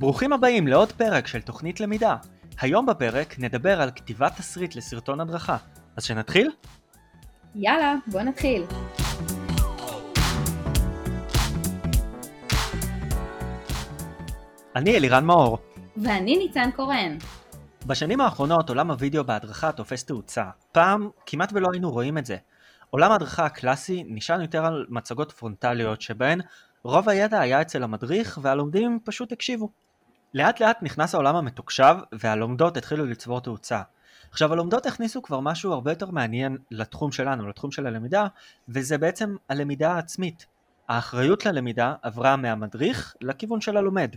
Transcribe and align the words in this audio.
ברוכים 0.00 0.32
הבאים 0.32 0.66
לעוד 0.66 0.92
פרק 0.92 1.26
של 1.26 1.40
תוכנית 1.40 1.80
למידה. 1.80 2.16
היום 2.60 2.86
בפרק 2.86 3.34
נדבר 3.38 3.80
על 3.82 3.90
כתיבת 3.90 4.32
תסריט 4.36 4.74
לסרטון 4.74 5.20
הדרכה. 5.20 5.56
אז 5.96 6.04
שנתחיל? 6.04 6.50
יאללה, 7.54 7.94
בוא 8.06 8.20
נתחיל. 8.20 8.62
אני 14.76 14.96
אלירן 14.96 15.24
מאור. 15.24 15.58
ואני 15.96 16.36
ניצן 16.36 16.70
קורן. 16.76 17.16
בשנים 17.86 18.20
האחרונות 18.20 18.68
עולם 18.68 18.90
הוידאו 18.90 19.24
בהדרכה 19.24 19.72
תופס 19.72 20.04
תאוצה. 20.04 20.44
פעם 20.72 21.10
כמעט 21.26 21.52
ולא 21.52 21.68
היינו 21.72 21.90
רואים 21.90 22.18
את 22.18 22.26
זה. 22.26 22.36
עולם 22.90 23.12
ההדרכה 23.12 23.44
הקלאסי 23.44 24.04
נשען 24.06 24.40
יותר 24.40 24.64
על 24.66 24.86
מצגות 24.88 25.32
פרונטליות 25.32 26.02
שבהן 26.02 26.40
רוב 26.82 27.08
הידע 27.08 27.40
היה 27.40 27.62
אצל 27.62 27.82
המדריך 27.82 28.38
והלומדים 28.42 28.98
פשוט 29.04 29.32
הקשיבו. 29.32 29.68
לאט 30.34 30.60
לאט 30.60 30.82
נכנס 30.82 31.14
העולם 31.14 31.36
המתוקשב 31.36 31.96
והלומדות 32.12 32.76
התחילו 32.76 33.06
לצבור 33.06 33.40
תאוצה. 33.40 33.82
עכשיו 34.30 34.52
הלומדות 34.52 34.86
הכניסו 34.86 35.22
כבר 35.22 35.40
משהו 35.40 35.72
הרבה 35.72 35.92
יותר 35.92 36.10
מעניין 36.10 36.56
לתחום 36.70 37.12
שלנו, 37.12 37.48
לתחום 37.48 37.70
של 37.70 37.86
הלמידה, 37.86 38.26
וזה 38.68 38.98
בעצם 38.98 39.36
הלמידה 39.48 39.92
העצמית. 39.92 40.46
האחריות 40.88 41.46
ללמידה 41.46 41.94
עברה 42.02 42.36
מהמדריך 42.36 43.14
לכיוון 43.20 43.60
של 43.60 43.76
הלומד. 43.76 44.16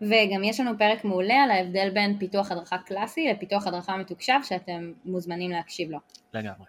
וגם 0.00 0.44
יש 0.44 0.60
לנו 0.60 0.78
פרק 0.78 1.04
מעולה 1.04 1.34
על 1.34 1.50
ההבדל 1.50 1.90
בין 1.94 2.18
פיתוח 2.18 2.52
הדרכה 2.52 2.78
קלאסי 2.78 3.28
לפיתוח 3.32 3.66
הדרכה 3.66 3.96
מתוקשב 3.96 4.38
שאתם 4.42 4.92
מוזמנים 5.04 5.50
להקשיב 5.50 5.90
לו. 5.90 5.98
לגמרי. 6.34 6.66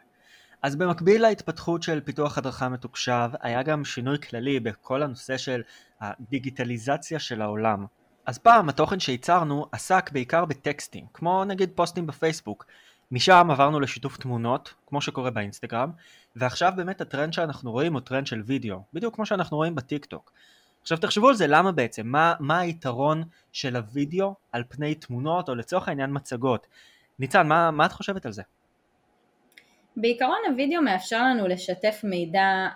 אז 0.62 0.76
במקביל 0.76 1.22
להתפתחות 1.22 1.84
של 1.84 2.02
פיתוח 2.02 2.38
הדרכה 2.38 2.70
מתוקשב, 2.70 3.30
היה 3.42 3.64
גם 3.64 3.86
שינוי 3.86 4.20
כללי 4.20 4.60
בכל 4.60 5.04
הנושא 5.04 5.38
של 5.38 5.62
הדיגיטליזציה 6.02 7.20
של 7.20 7.42
העולם. 7.42 7.86
אז 8.32 8.38
פעם 8.38 8.70
התוכן 8.70 9.00
שייצרנו 9.00 9.66
עסק 9.72 10.12
בעיקר 10.12 10.46
בטקסטים, 10.46 11.06
כמו 11.14 11.46
נגיד 11.46 11.70
פוסטים 11.76 12.08
בפייסבוק. 12.08 12.66
משם 13.12 13.48
עברנו 13.52 13.80
לשיתוף 13.80 14.18
תמונות, 14.18 14.74
כמו 14.88 15.02
שקורה 15.02 15.32
באינסטגרם, 15.32 15.92
ועכשיו 16.36 16.74
באמת 16.76 17.02
הטרנד 17.02 17.34
שאנחנו 17.34 17.72
רואים 17.72 17.94
הוא 17.94 18.02
טרנד 18.02 18.28
של 18.28 18.42
וידאו, 18.46 18.84
בדיוק 18.94 19.16
כמו 19.16 19.26
שאנחנו 19.26 19.58
רואים 19.58 19.76
בטיק 19.76 20.06
טוק. 20.06 20.32
עכשיו 20.82 20.98
תחשבו 20.98 21.30
על 21.30 21.36
זה, 21.36 21.48
למה 21.48 21.72
בעצם? 21.72 22.08
מה, 22.08 22.34
מה 22.40 22.60
היתרון 22.60 23.24
של 23.52 23.76
הוידאו 23.76 24.36
על 24.52 24.64
פני 24.70 24.96
תמונות, 24.96 25.50
או 25.50 25.56
לצורך 25.56 25.88
העניין 25.88 26.10
מצגות? 26.14 26.68
ניצן, 27.20 27.48
מה, 27.48 27.72
מה 27.72 27.86
את 27.86 27.92
חושבת 27.92 28.26
על 28.26 28.32
זה? 28.32 28.42
בעיקרון 29.98 30.40
הוידאו 30.50 30.82
מאפשר 30.82 31.24
לנו 31.24 31.48
לשתף 31.48 32.02
מידע 32.04 32.68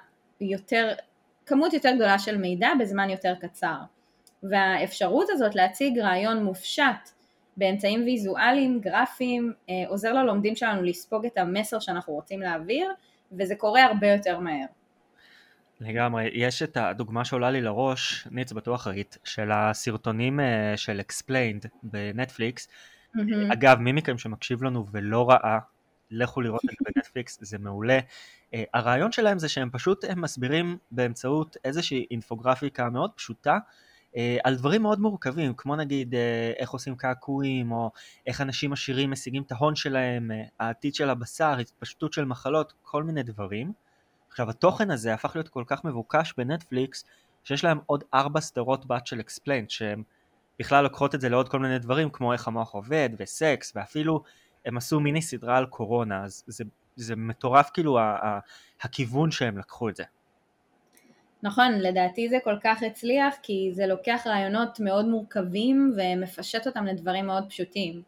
יותר, 0.42 0.94
כמות 1.46 1.74
יותר 1.74 1.92
גדולה 1.96 2.20
של 2.20 2.38
מידע 2.38 2.70
בזמן 2.80 3.10
יותר 3.10 3.34
קצר. 3.42 3.78
והאפשרות 4.44 5.30
הזאת 5.30 5.56
להציג 5.56 6.00
רעיון 6.00 6.44
מופשט 6.44 7.10
באמצעים 7.58 8.04
ויזואליים, 8.04 8.82
גרפיים, 8.82 9.54
אה, 9.70 9.74
עוזר 9.88 10.14
ללומדים 10.14 10.56
שלנו 10.56 10.84
לספוג 10.84 11.26
את 11.26 11.38
המסר 11.38 11.80
שאנחנו 11.80 12.14
רוצים 12.14 12.42
להעביר, 12.42 12.92
וזה 13.32 13.56
קורה 13.56 13.84
הרבה 13.84 14.08
יותר 14.08 14.40
מהר. 14.40 14.66
לגמרי, 15.80 16.30
יש 16.34 16.64
את 16.64 16.78
הדוגמה 16.78 17.26
שעולה 17.26 17.52
לי 17.52 17.62
לראש, 17.62 18.28
ניץ 18.32 18.52
בטוח 18.52 18.88
ראית, 18.88 19.18
של 19.24 19.52
הסרטונים 19.52 20.40
אה, 20.40 20.74
של 20.76 21.00
Explained 21.00 21.68
בנטפליקס. 21.84 22.68
Mm-hmm. 22.68 23.54
אגב, 23.54 23.80
מי 23.80 23.92
מכם 23.92 24.18
שמקשיב 24.18 24.64
לנו 24.64 24.86
ולא 24.92 25.30
ראה, 25.30 25.60
לכו 26.12 26.42
לראות 26.42 26.62
את 26.66 26.70
זה 26.70 26.92
בנטפליקס, 26.96 27.40
זה 27.42 27.58
מעולה. 27.58 28.00
Uh, 28.00 28.58
הרעיון 28.74 29.12
שלהם 29.12 29.40
זה 29.40 29.50
שהם 29.50 29.70
פשוט 29.70 30.06
הם 30.10 30.22
מסבירים 30.22 30.78
באמצעות 30.92 31.58
איזושהי 31.66 32.06
אינפוגרפיקה 32.12 32.90
מאוד 32.90 33.12
פשוטה 33.16 33.58
על 34.44 34.56
דברים 34.56 34.82
מאוד 34.82 35.00
מורכבים, 35.00 35.54
כמו 35.58 35.76
נגיד 35.76 36.14
uh, 36.14 36.18
איך 36.60 36.70
עושים 36.70 36.96
קעקועים, 36.96 37.72
או 37.72 37.92
איך 38.28 38.42
אנשים 38.42 38.74
עשירים 38.74 39.12
משיגים 39.12 39.44
את 39.44 39.52
ההון 39.52 39.76
שלהם, 39.76 40.32
uh, 40.32 40.50
העתיד 40.60 40.96
של 40.96 41.10
הבשר, 41.10 41.58
התפשטות 41.60 42.14
של 42.14 42.26
מחלות, 42.26 42.74
כל 42.84 43.04
מיני 43.04 43.24
דברים. 43.24 43.74
עכשיו 44.30 44.50
התוכן 44.50 44.92
הזה 44.92 45.14
הפך 45.14 45.36
להיות 45.36 45.50
כל 45.50 45.64
כך 45.68 45.86
מבוקש 45.86 46.34
בנטפליקס, 46.38 47.06
שיש 47.44 47.64
להם 47.64 47.80
עוד 47.86 48.04
ארבע 48.14 48.40
סדרות 48.40 48.86
בת 48.86 49.08
של 49.08 49.20
Explained, 49.20 49.70
שהם 49.70 50.04
בכלל 50.60 50.84
לוקחות 50.84 51.16
את 51.16 51.22
זה 51.22 51.30
לעוד 51.30 51.50
כל 51.50 51.60
מיני 51.60 51.80
דברים, 51.80 52.10
כמו 52.10 52.34
איך 52.34 52.48
המוח 52.48 52.72
עובד, 52.72 53.10
וסקס, 53.20 53.74
ואפילו 53.76 54.24
הם 54.66 54.78
עשו 54.78 55.00
מיני 55.00 55.22
סדרה 55.22 55.58
על 55.58 55.66
קורונה, 55.66 56.24
אז 56.24 56.44
זה, 56.48 56.64
זה 56.96 57.16
מטורף 57.16 57.70
כאילו 57.74 58.00
ה, 58.00 58.04
ה, 58.04 58.40
הכיוון 58.82 59.32
שהם 59.32 59.58
לקחו 59.58 59.90
את 59.90 59.96
זה. 59.96 60.04
נכון, 61.46 61.80
לדעתי 61.80 62.30
זה 62.30 62.38
כל 62.44 62.58
כך 62.64 62.84
הצליח 62.84 63.36
כי 63.44 63.70
זה 63.74 63.88
לוקח 63.88 64.24
רעיונות 64.26 64.80
מאוד 64.80 65.06
מורכבים 65.06 65.94
ומפשט 65.98 66.68
אותם 66.68 66.86
לדברים 66.86 67.26
מאוד 67.26 67.50
פשוטים. 67.50 68.02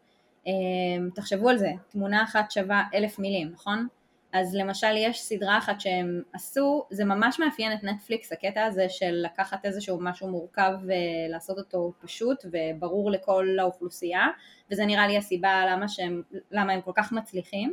אמ, 0.46 1.08
תחשבו 1.14 1.48
על 1.48 1.58
זה, 1.58 1.70
תמונה 1.88 2.22
אחת 2.22 2.50
שווה 2.50 2.82
אלף 2.94 3.18
מילים, 3.18 3.50
נכון? 3.52 3.86
אז 4.32 4.54
למשל 4.54 4.96
יש 4.96 5.20
סדרה 5.22 5.58
אחת 5.58 5.80
שהם 5.80 6.22
עשו, 6.32 6.86
זה 6.90 7.04
ממש 7.04 7.40
מאפיין 7.40 7.72
את 7.72 7.84
נטפליקס 7.84 8.32
הקטע 8.32 8.64
הזה 8.64 8.88
של 8.88 9.10
לקחת 9.12 9.64
איזשהו 9.64 9.98
משהו 10.00 10.28
מורכב 10.28 10.72
ולעשות 10.82 11.58
אותו 11.58 11.92
פשוט 12.00 12.44
וברור 12.52 13.10
לכל 13.10 13.56
האוכלוסייה 13.60 14.26
וזה 14.70 14.86
נראה 14.86 15.06
לי 15.06 15.16
הסיבה 15.16 15.64
למה, 15.70 15.88
שהם, 15.88 16.22
למה 16.50 16.72
הם 16.72 16.80
כל 16.80 16.92
כך 16.94 17.12
מצליחים. 17.12 17.72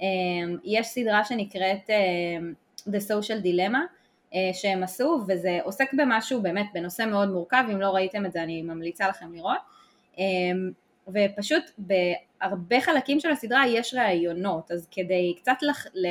אמ, 0.00 0.56
יש 0.64 0.86
סדרה 0.86 1.24
שנקראת 1.24 1.90
אמ, 1.90 2.54
The 2.88 3.00
Social 3.10 3.44
Dilemma 3.44 4.01
שהם 4.52 4.82
עשו 4.82 5.20
וזה 5.28 5.58
עוסק 5.62 5.94
במשהו 5.94 6.42
באמת 6.42 6.66
בנושא 6.74 7.02
מאוד 7.02 7.28
מורכב, 7.28 7.64
אם 7.72 7.80
לא 7.80 7.90
ראיתם 7.90 8.26
את 8.26 8.32
זה 8.32 8.42
אני 8.42 8.62
ממליצה 8.62 9.08
לכם 9.08 9.32
לראות. 9.34 9.58
אמ, 10.18 10.70
ופשוט 11.08 11.62
בהרבה 11.78 12.80
חלקים 12.80 13.20
של 13.20 13.30
הסדרה 13.30 13.66
יש 13.66 13.94
ראיונות, 13.94 14.70
אז 14.70 14.88
כדי 14.90 15.34
קצת 15.40 15.56
לח, 15.62 15.86
ל, 15.94 16.06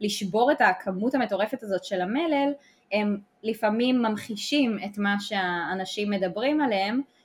לשבור 0.00 0.52
את 0.52 0.60
הכמות 0.60 1.14
המטורפת 1.14 1.62
הזאת 1.62 1.84
של 1.84 2.00
המלל, 2.00 2.52
הם 2.92 3.16
לפעמים 3.42 4.02
ממחישים 4.02 4.78
את 4.84 4.98
מה 4.98 5.16
שהאנשים 5.20 6.10
מדברים 6.10 6.60
עליהם 6.60 6.96
אה, 6.96 7.19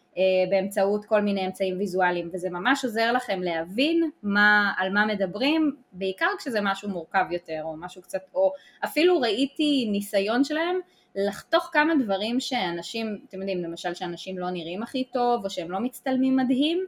באמצעות 0.50 1.06
כל 1.06 1.22
מיני 1.22 1.46
אמצעים 1.46 1.78
ויזואליים, 1.78 2.30
וזה 2.34 2.50
ממש 2.50 2.86
עוזר 2.86 3.12
לכם 3.12 3.42
להבין 3.42 4.10
מה, 4.24 4.74
על 4.78 4.94
מה 4.94 5.06
מדברים, 5.06 5.76
בעיקר 5.92 6.30
כשזה 6.38 6.60
משהו 6.62 6.90
מורכב 6.90 7.26
יותר, 7.32 7.62
או 7.64 7.78
משהו 7.78 8.02
קצת, 8.02 8.22
או 8.36 8.54
אפילו 8.86 9.22
ראיתי 9.22 9.88
ניסיון 9.92 10.44
שלהם 10.44 10.80
לחתוך 11.16 11.70
כמה 11.74 11.94
דברים 12.04 12.40
שאנשים, 12.40 13.20
אתם 13.30 13.40
יודעים, 13.40 13.64
למשל 13.64 13.94
שאנשים 13.94 14.38
לא 14.38 14.50
נראים 14.50 14.84
הכי 14.84 15.04
טוב, 15.04 15.46
או 15.46 15.50
שהם 15.50 15.72
לא 15.72 15.80
מצטלמים 15.80 16.36
מדהים, 16.36 16.86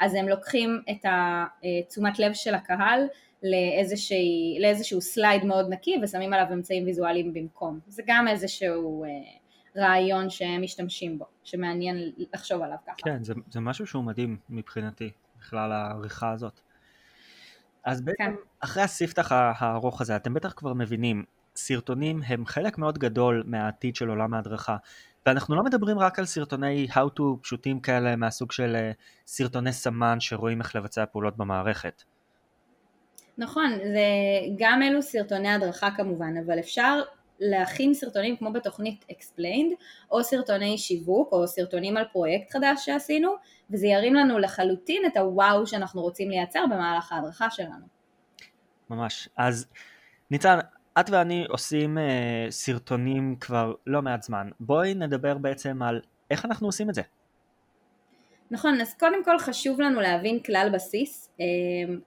אז 0.00 0.14
הם 0.14 0.28
לוקחים 0.28 0.80
את 0.90 1.06
תשומת 1.88 2.18
לב 2.18 2.32
של 2.34 2.54
הקהל 2.54 3.06
לאיזשהו 4.60 5.00
סלייד 5.00 5.44
מאוד 5.44 5.66
נקי 5.68 5.96
ושמים 6.02 6.32
עליו 6.32 6.46
אמצעים 6.52 6.84
ויזואליים 6.84 7.32
במקום. 7.32 7.78
זה 7.88 8.02
גם 8.06 8.28
איזשהו 8.28 9.04
אה, 9.04 9.08
רעיון 9.76 10.30
שהם 10.30 10.62
משתמשים 10.62 11.18
בו, 11.18 11.24
שמעניין 11.44 12.12
לחשוב 12.34 12.62
עליו 12.62 12.76
ככה. 12.86 12.96
כן, 12.98 13.24
זה, 13.24 13.34
זה 13.50 13.60
משהו 13.60 13.86
שהוא 13.86 14.04
מדהים 14.04 14.36
מבחינתי, 14.50 15.10
בכלל 15.38 15.72
העריכה 15.72 16.32
הזאת. 16.32 16.60
אז 17.84 18.00
בעצם 18.00 18.16
כן. 18.18 18.32
אחרי 18.60 18.82
הספתח 18.82 19.32
הארוך 19.32 20.00
הזה, 20.00 20.16
אתם 20.16 20.34
בטח 20.34 20.52
כבר 20.56 20.72
מבינים, 20.72 21.24
סרטונים 21.56 22.22
הם 22.26 22.46
חלק 22.46 22.78
מאוד 22.78 22.98
גדול 22.98 23.42
מהעתיד 23.46 23.96
של 23.96 24.08
עולם 24.08 24.34
ההדרכה. 24.34 24.76
ואנחנו 25.26 25.56
לא 25.56 25.62
מדברים 25.62 25.98
רק 25.98 26.18
על 26.18 26.26
סרטוני 26.26 26.86
how 26.90 27.18
to 27.18 27.22
פשוטים 27.42 27.80
כאלה 27.80 28.16
מהסוג 28.16 28.52
של 28.52 28.76
אה, 28.76 28.92
סרטוני 29.26 29.72
סמן 29.72 30.20
שרואים 30.20 30.60
איך 30.60 30.76
לבצע 30.76 31.06
פעולות 31.06 31.36
במערכת. 31.36 32.02
נכון, 33.38 33.70
זה 33.78 34.06
גם 34.58 34.82
אלו 34.82 35.02
סרטוני 35.02 35.48
הדרכה 35.48 35.90
כמובן, 35.96 36.34
אבל 36.46 36.58
אפשר 36.58 37.02
להכין 37.40 37.94
סרטונים 37.94 38.36
כמו 38.36 38.52
בתוכנית 38.52 39.04
Explained, 39.10 39.74
או 40.10 40.24
סרטוני 40.24 40.78
שיווק, 40.78 41.32
או 41.32 41.46
סרטונים 41.46 41.96
על 41.96 42.04
פרויקט 42.12 42.50
חדש 42.50 42.86
שעשינו, 42.86 43.34
וזה 43.70 43.86
ירים 43.86 44.14
לנו 44.14 44.38
לחלוטין 44.38 45.02
את 45.06 45.16
הוואו 45.16 45.66
שאנחנו 45.66 46.02
רוצים 46.02 46.30
לייצר 46.30 46.64
במהלך 46.70 47.12
ההדרכה 47.12 47.50
שלנו. 47.50 47.86
ממש. 48.90 49.28
אז 49.36 49.66
ניצן, 50.30 50.58
את 51.00 51.10
ואני 51.10 51.44
עושים 51.48 51.98
uh, 51.98 52.00
סרטונים 52.50 53.36
כבר 53.40 53.74
לא 53.86 54.02
מעט 54.02 54.22
זמן. 54.22 54.48
בואי 54.60 54.94
נדבר 54.94 55.38
בעצם 55.38 55.82
על 55.82 56.00
איך 56.30 56.44
אנחנו 56.44 56.68
עושים 56.68 56.90
את 56.90 56.94
זה. 56.94 57.02
נכון, 58.50 58.80
אז 58.80 58.94
קודם 58.94 59.24
כל 59.24 59.38
חשוב 59.38 59.80
לנו 59.80 60.00
להבין 60.00 60.42
כלל 60.42 60.70
בסיס 60.74 61.30
uh, 61.38 61.42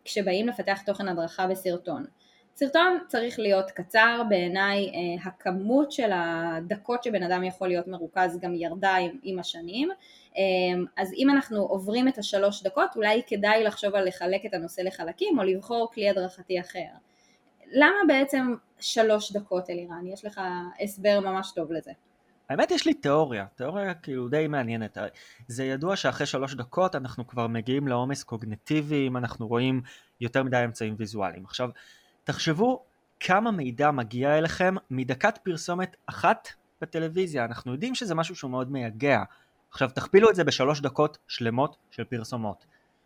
כשבאים 0.05 0.47
לפתח 0.47 0.81
תוכן 0.85 1.07
הדרכה 1.07 1.47
בסרטון. 1.47 2.05
סרטון 2.59 2.97
צריך 3.07 3.39
להיות 3.39 3.71
קצר, 3.71 4.21
בעיניי 4.29 4.85
uh, 4.85 5.27
הכמות 5.27 5.91
של 5.91 6.09
הדקות 6.13 7.03
שבן 7.03 7.23
אדם 7.23 7.43
יכול 7.43 7.67
להיות 7.67 7.87
מרוכז 7.87 8.39
גם 8.41 8.55
ירדה 8.55 8.95
עם, 8.95 9.11
עם 9.23 9.39
השנים, 9.39 9.89
uh, 10.33 10.37
אז 10.97 11.13
אם 11.13 11.29
אנחנו 11.29 11.61
עוברים 11.61 12.07
את 12.07 12.17
השלוש 12.17 12.63
דקות 12.63 12.95
אולי 12.95 13.21
כדאי 13.27 13.63
לחשוב 13.63 13.95
על 13.95 14.07
לחלק 14.07 14.45
את 14.45 14.53
הנושא 14.53 14.81
לחלקים 14.81 15.39
או 15.39 15.43
לבחור 15.43 15.91
כלי 15.93 16.09
הדרכתי 16.09 16.59
אחר. 16.59 16.89
למה 17.71 17.97
בעצם 18.07 18.55
שלוש 18.79 19.31
דקות 19.31 19.69
אלירן? 19.69 20.07
יש 20.07 20.25
לך 20.25 20.41
הסבר 20.83 21.19
ממש 21.19 21.51
טוב 21.55 21.71
לזה. 21.71 21.91
האמת 22.49 22.71
יש 22.71 22.87
לי 22.87 22.93
תיאוריה, 22.93 23.45
תיאוריה 23.55 23.93
כאילו 23.93 24.29
די 24.29 24.47
מעניינת. 24.47 24.97
זה 25.47 25.65
ידוע 25.65 25.95
שאחרי 25.95 26.25
שלוש 26.25 26.55
דקות 26.55 26.95
אנחנו 26.95 27.27
כבר 27.27 27.47
מגיעים 27.47 27.87
לעומס 27.87 28.23
קוגנטיבי 28.23 29.07
אם 29.07 29.17
אנחנו 29.17 29.47
רואים 29.47 29.81
יותר 30.21 30.43
מדי 30.43 30.61
אמצעים 30.65 30.95
ויזואליים. 30.97 31.45
עכשיו, 31.45 31.69
תחשבו 32.29 32.83
כמה 33.19 33.51
מידע 33.51 33.91
מגיע 33.91 34.37
אליכם 34.37 34.75
מדקת 34.89 35.37
פרסומת 35.37 35.95
אחת 36.05 36.47
בטלוויזיה, 36.81 37.45
אנחנו 37.45 37.71
יודעים 37.71 37.95
שזה 37.95 38.15
משהו 38.15 38.35
שהוא 38.35 38.51
מאוד 38.51 38.71
מייגע. 38.71 39.23
עכשיו 39.71 39.89
תכפילו 39.89 40.29
את 40.29 40.35
זה 40.35 40.43
בשלוש 40.43 40.81
דקות 40.81 41.17
שלמות 41.27 41.77
של 41.91 42.03
פרסומות. 42.03 42.65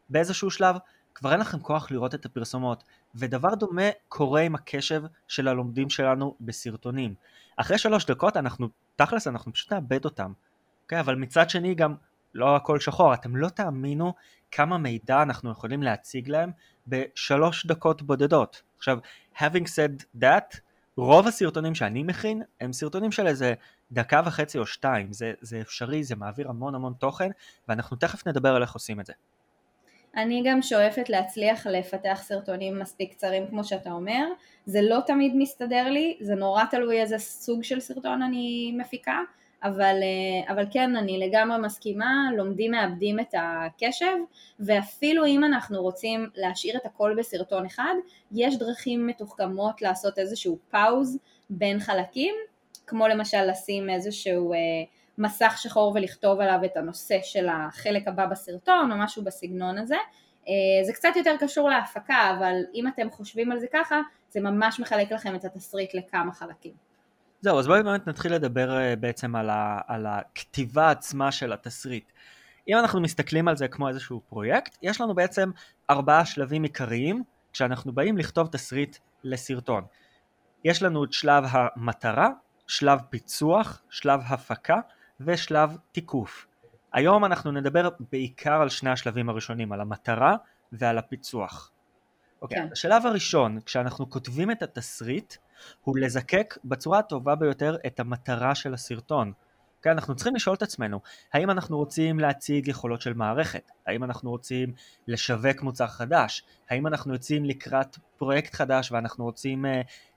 באיזשהו 0.09 0.51
שלב 0.51 0.75
כבר 1.15 1.31
אין 1.31 1.39
לכם 1.39 1.59
כוח 1.59 1.91
לראות 1.91 2.15
את 2.15 2.25
הפרסומות, 2.25 2.83
ודבר 3.15 3.55
דומה 3.55 3.89
קורה 4.09 4.41
עם 4.41 4.55
הקשב 4.55 5.03
של 5.27 5.47
הלומדים 5.47 5.89
שלנו 5.89 6.35
בסרטונים. 6.41 7.15
אחרי 7.57 7.77
שלוש 7.77 8.05
דקות 8.05 8.37
אנחנו, 8.37 8.67
תכלס 8.95 9.27
אנחנו 9.27 9.53
פשוט 9.53 9.73
נאבד 9.73 10.05
אותם. 10.05 10.31
Okay, 10.31 10.83
אוקיי? 10.83 10.99
אבל 10.99 11.15
מצד 11.15 11.49
שני 11.49 11.75
גם 11.75 11.95
לא 12.33 12.55
הכל 12.55 12.79
שחור, 12.79 13.13
אתם 13.13 13.35
לא 13.35 13.49
תאמינו 13.49 14.13
כמה 14.51 14.77
מידע 14.77 15.21
אנחנו 15.21 15.51
יכולים 15.51 15.83
להציג 15.83 16.29
להם 16.29 16.51
בשלוש 16.87 17.65
דקות 17.65 18.01
בודדות. 18.01 18.61
עכשיו, 18.83 18.97
having 19.37 19.67
said 19.67 20.21
that, 20.21 20.57
רוב 20.97 21.27
הסרטונים 21.27 21.75
שאני 21.75 22.03
מכין 22.03 22.41
הם 22.61 22.73
סרטונים 22.73 23.11
של 23.11 23.27
איזה 23.27 23.53
דקה 23.91 24.21
וחצי 24.25 24.57
או 24.57 24.65
שתיים, 24.65 25.13
זה, 25.13 25.33
זה 25.41 25.61
אפשרי, 25.61 26.03
זה 26.03 26.15
מעביר 26.15 26.49
המון 26.49 26.75
המון 26.75 26.93
תוכן 26.99 27.29
ואנחנו 27.67 27.97
תכף 27.97 28.27
נדבר 28.27 28.55
על 28.55 28.61
איך 28.61 28.73
עושים 28.73 28.99
את 28.99 29.05
זה. 29.05 29.13
אני 30.15 30.43
גם 30.45 30.61
שואפת 30.61 31.09
להצליח 31.09 31.67
לפתח 31.67 32.19
סרטונים 32.23 32.79
מספיק 32.79 33.13
קצרים 33.13 33.47
כמו 33.47 33.63
שאתה 33.63 33.91
אומר, 33.91 34.27
זה 34.65 34.81
לא 34.81 34.99
תמיד 35.05 35.33
מסתדר 35.35 35.89
לי, 35.89 36.17
זה 36.21 36.35
נורא 36.35 36.63
תלוי 36.65 37.01
איזה 37.01 37.17
סוג 37.17 37.63
של 37.63 37.79
סרטון 37.79 38.21
אני 38.21 38.73
מפיקה, 38.77 39.19
אבל, 39.63 39.99
אה, 40.03 40.53
אבל 40.53 40.65
כן, 40.71 40.95
אני 40.95 41.19
לגמרי 41.19 41.57
מסכימה, 41.57 42.29
לומדים 42.37 42.71
מאבדים 42.71 43.19
את 43.19 43.35
הקשב, 43.37 44.15
ואפילו 44.59 45.25
אם 45.25 45.43
אנחנו 45.43 45.81
רוצים 45.81 46.29
להשאיר 46.35 46.77
את 46.77 46.85
הכל 46.85 47.15
בסרטון 47.17 47.65
אחד, 47.65 47.93
יש 48.31 48.57
דרכים 48.57 49.07
מתוחכמות 49.07 49.81
לעשות 49.81 50.19
איזשהו 50.19 50.57
פאוז 50.69 51.17
בין 51.49 51.79
חלקים, 51.79 52.35
כמו 52.87 53.07
למשל 53.07 53.45
לשים 53.51 53.89
איזשהו 53.89 54.53
אה, 54.53 54.57
מסך 55.17 55.57
שחור 55.57 55.91
ולכתוב 55.95 56.39
עליו 56.39 56.59
את 56.65 56.77
הנושא 56.77 57.19
של 57.23 57.47
החלק 57.49 58.07
הבא 58.07 58.25
בסרטון 58.25 58.91
או 58.91 58.97
משהו 58.97 59.23
בסגנון 59.23 59.77
הזה. 59.77 59.97
אה, 60.47 60.85
זה 60.85 60.93
קצת 60.93 61.09
יותר 61.15 61.35
קשור 61.39 61.69
להפקה, 61.69 62.33
אבל 62.37 62.55
אם 62.73 62.87
אתם 62.87 63.09
חושבים 63.09 63.51
על 63.51 63.59
זה 63.59 63.67
ככה, 63.73 64.01
זה 64.29 64.41
ממש 64.41 64.79
מחלק 64.79 65.11
לכם 65.11 65.35
את 65.35 65.45
התסריט 65.45 65.93
לכמה 65.93 66.33
חלקים. 66.33 66.92
זהו, 67.43 67.59
אז 67.59 67.67
בואי 67.67 67.83
באמת 67.83 68.07
נתחיל 68.07 68.33
לדבר 68.33 68.77
אה, 68.77 68.95
בעצם 68.95 69.35
על, 69.35 69.49
ה, 69.49 69.79
על 69.87 70.05
הכתיבה 70.05 70.91
עצמה 70.91 71.31
של 71.31 71.53
התסריט. 71.53 72.11
אם 72.67 72.77
אנחנו 72.77 73.01
מסתכלים 73.01 73.47
על 73.47 73.57
זה 73.57 73.67
כמו 73.67 73.89
איזשהו 73.89 74.21
פרויקט, 74.29 74.77
יש 74.81 75.01
לנו 75.01 75.15
בעצם 75.15 75.51
ארבעה 75.89 76.25
שלבים 76.25 76.63
עיקריים 76.63 77.23
כשאנחנו 77.53 77.91
באים 77.91 78.17
לכתוב 78.17 78.47
תסריט 78.47 78.97
לסרטון. 79.23 79.83
יש 80.63 80.83
לנו 80.83 81.03
את 81.03 81.13
שלב 81.13 81.43
המטרה, 81.49 82.29
שלב 82.67 82.99
פיצוח, 83.09 83.81
שלב 83.89 84.21
הפקה 84.27 84.79
ושלב 85.19 85.77
תיקוף. 85.91 86.47
היום 86.93 87.25
אנחנו 87.25 87.51
נדבר 87.51 87.89
בעיקר 88.11 88.61
על 88.61 88.69
שני 88.69 88.89
השלבים 88.89 89.29
הראשונים, 89.29 89.71
על 89.71 89.81
המטרה 89.81 90.35
ועל 90.71 90.97
הפיצוח. 90.97 91.71
אוקיי, 92.43 92.57
כן. 92.57 92.67
השלב 92.71 93.05
הראשון, 93.05 93.59
כשאנחנו 93.65 94.09
כותבים 94.09 94.51
את 94.51 94.63
התסריט, 94.63 95.35
הוא 95.81 95.97
לזקק 95.97 96.57
בצורה 96.65 96.99
הטובה 96.99 97.35
ביותר 97.35 97.77
את 97.87 97.99
המטרה 97.99 98.55
של 98.55 98.73
הסרטון. 98.73 99.33
כן, 99.81 99.89
אנחנו 99.89 100.15
צריכים 100.15 100.35
לשאול 100.35 100.55
את 100.55 100.61
עצמנו, 100.61 100.99
האם 101.33 101.49
אנחנו 101.49 101.77
רוצים 101.77 102.19
להציג 102.19 102.67
יכולות 102.67 103.01
של 103.01 103.13
מערכת? 103.13 103.71
האם 103.87 104.03
אנחנו 104.03 104.29
רוצים 104.29 104.73
לשווק 105.07 105.61
מוצר 105.61 105.87
חדש? 105.87 106.43
האם 106.69 106.87
אנחנו 106.87 107.13
יוצאים 107.13 107.45
לקראת 107.45 107.97
פרויקט 108.17 108.55
חדש 108.55 108.91
ואנחנו 108.91 109.23
רוצים 109.23 109.65
uh, 109.65 109.67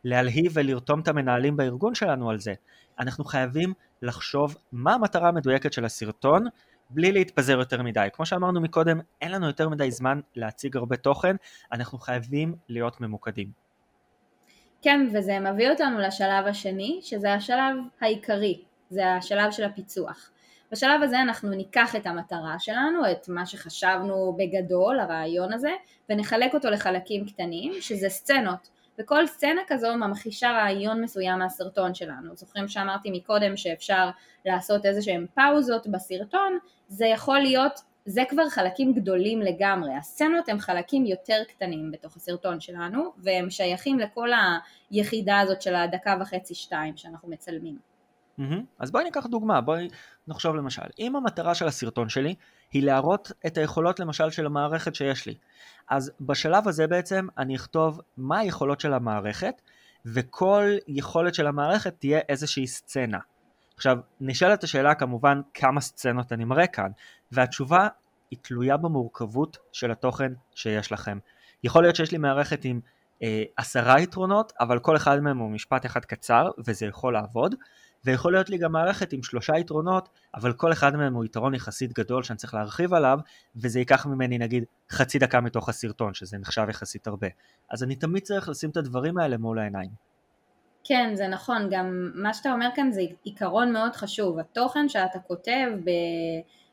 להלהיב 0.04 0.52
ולרתום 0.54 1.00
את 1.00 1.08
המנהלים 1.08 1.56
בארגון 1.56 1.94
שלנו 1.94 2.30
על 2.30 2.38
זה? 2.38 2.54
אנחנו 2.98 3.24
חייבים 3.24 3.72
לחשוב 4.02 4.56
מה 4.72 4.94
המטרה 4.94 5.28
המדויקת 5.28 5.72
של 5.72 5.84
הסרטון 5.84 6.46
בלי 6.90 7.12
להתפזר 7.12 7.58
יותר 7.58 7.82
מדי. 7.82 8.08
כמו 8.12 8.26
שאמרנו 8.26 8.60
מקודם, 8.60 9.00
אין 9.20 9.32
לנו 9.32 9.46
יותר 9.46 9.68
מדי 9.68 9.90
זמן 9.90 10.20
להציג 10.36 10.76
הרבה 10.76 10.96
תוכן, 10.96 11.36
אנחנו 11.72 11.98
חייבים 11.98 12.54
להיות 12.68 13.00
ממוקדים. 13.00 13.50
כן, 14.82 15.08
וזה 15.12 15.38
מביא 15.38 15.70
אותנו 15.70 15.98
לשלב 15.98 16.46
השני, 16.46 17.00
שזה 17.02 17.34
השלב 17.34 17.76
העיקרי, 18.00 18.62
זה 18.90 19.12
השלב 19.12 19.50
של 19.50 19.64
הפיצוח. 19.64 20.30
בשלב 20.72 21.02
הזה 21.02 21.20
אנחנו 21.20 21.50
ניקח 21.50 21.96
את 21.96 22.06
המטרה 22.06 22.58
שלנו, 22.58 23.10
את 23.10 23.28
מה 23.28 23.46
שחשבנו 23.46 24.36
בגדול, 24.38 25.00
הרעיון 25.00 25.52
הזה, 25.52 25.70
ונחלק 26.10 26.54
אותו 26.54 26.70
לחלקים 26.70 27.26
קטנים, 27.26 27.72
שזה 27.80 28.08
סצנות. 28.08 28.68
וכל 28.98 29.26
סצנה 29.26 29.60
כזו 29.66 29.94
ממחישה 29.96 30.50
רעיון 30.50 31.02
מסוים 31.02 31.38
מהסרטון 31.38 31.94
שלנו. 31.94 32.36
זוכרים 32.36 32.68
שאמרתי 32.68 33.10
מקודם 33.10 33.56
שאפשר 33.56 34.10
לעשות 34.44 34.86
איזה 34.86 35.02
שהם 35.02 35.26
פאוזות 35.34 35.86
בסרטון, 35.86 36.58
זה 36.88 37.06
יכול 37.06 37.38
להיות, 37.38 37.80
זה 38.06 38.22
כבר 38.28 38.48
חלקים 38.48 38.94
גדולים 38.94 39.42
לגמרי. 39.42 39.94
הסצנות 39.94 40.48
הם 40.48 40.58
חלקים 40.58 41.06
יותר 41.06 41.42
קטנים 41.48 41.90
בתוך 41.90 42.16
הסרטון 42.16 42.60
שלנו, 42.60 43.12
והם 43.18 43.50
שייכים 43.50 43.98
לכל 43.98 44.28
היחידה 44.90 45.40
הזאת 45.40 45.62
של 45.62 45.74
הדקה 45.74 46.16
וחצי 46.20 46.54
שתיים 46.54 46.96
שאנחנו 46.96 47.28
מצלמים. 47.28 47.78
Mm-hmm. 48.38 48.62
אז 48.78 48.90
בואי 48.90 49.04
ניקח 49.04 49.26
דוגמה, 49.26 49.60
בואי 49.60 49.88
נחשוב 50.28 50.56
למשל, 50.56 50.82
אם 50.98 51.16
המטרה 51.16 51.54
של 51.54 51.66
הסרטון 51.66 52.08
שלי 52.08 52.34
היא 52.72 52.82
להראות 52.82 53.32
את 53.46 53.58
היכולות 53.58 54.00
למשל 54.00 54.30
של 54.30 54.46
המערכת 54.46 54.94
שיש 54.94 55.26
לי, 55.26 55.34
אז 55.90 56.12
בשלב 56.20 56.68
הזה 56.68 56.86
בעצם 56.86 57.26
אני 57.38 57.56
אכתוב 57.56 58.00
מה 58.16 58.38
היכולות 58.38 58.80
של 58.80 58.92
המערכת, 58.92 59.62
וכל 60.06 60.64
יכולת 60.88 61.34
של 61.34 61.46
המערכת 61.46 61.94
תהיה 61.98 62.20
איזושהי 62.28 62.66
סצנה. 62.66 63.18
עכשיו, 63.76 63.98
נשאלת 64.20 64.64
השאלה 64.64 64.94
כמובן 64.94 65.40
כמה 65.54 65.80
סצנות 65.80 66.32
אני 66.32 66.44
מראה 66.44 66.66
כאן, 66.66 66.90
והתשובה 67.32 67.88
היא 68.30 68.38
תלויה 68.42 68.76
במורכבות 68.76 69.56
של 69.72 69.90
התוכן 69.90 70.32
שיש 70.54 70.92
לכם. 70.92 71.18
יכול 71.64 71.82
להיות 71.82 71.96
שיש 71.96 72.12
לי 72.12 72.18
מערכת 72.18 72.64
עם 72.64 72.80
אה, 73.22 73.42
עשרה 73.56 74.00
יתרונות, 74.00 74.52
אבל 74.60 74.78
כל 74.78 74.96
אחד 74.96 75.20
מהם 75.20 75.38
הוא 75.38 75.50
משפט 75.50 75.86
אחד 75.86 76.04
קצר, 76.04 76.50
וזה 76.66 76.86
יכול 76.86 77.12
לעבוד, 77.12 77.54
ויכול 78.04 78.32
להיות 78.32 78.50
לי 78.50 78.58
גם 78.58 78.72
מערכת 78.72 79.12
עם 79.12 79.22
שלושה 79.22 79.58
יתרונות, 79.58 80.08
אבל 80.34 80.52
כל 80.52 80.72
אחד 80.72 80.96
מהם 80.96 81.14
הוא 81.14 81.24
יתרון 81.24 81.54
יחסית 81.54 81.92
גדול 81.92 82.22
שאני 82.22 82.36
צריך 82.36 82.54
להרחיב 82.54 82.94
עליו, 82.94 83.18
וזה 83.56 83.78
ייקח 83.78 84.06
ממני 84.06 84.38
נגיד 84.38 84.64
חצי 84.90 85.18
דקה 85.18 85.40
מתוך 85.40 85.68
הסרטון, 85.68 86.14
שזה 86.14 86.38
נחשב 86.38 86.66
יחסית 86.68 87.06
הרבה. 87.06 87.28
אז 87.70 87.82
אני 87.82 87.96
תמיד 87.96 88.22
צריך 88.22 88.48
לשים 88.48 88.70
את 88.70 88.76
הדברים 88.76 89.18
האלה 89.18 89.38
מול 89.38 89.58
העיניים. 89.58 89.90
כן, 90.88 91.10
זה 91.14 91.28
נכון, 91.28 91.68
גם 91.70 92.10
מה 92.14 92.34
שאתה 92.34 92.52
אומר 92.52 92.68
כאן 92.74 92.92
זה 92.92 93.00
עיקרון 93.24 93.72
מאוד 93.72 93.92
חשוב. 93.92 94.38
התוכן 94.38 94.88
שאתה 94.88 95.18
כותב 95.18 95.66
ב... 95.84 95.90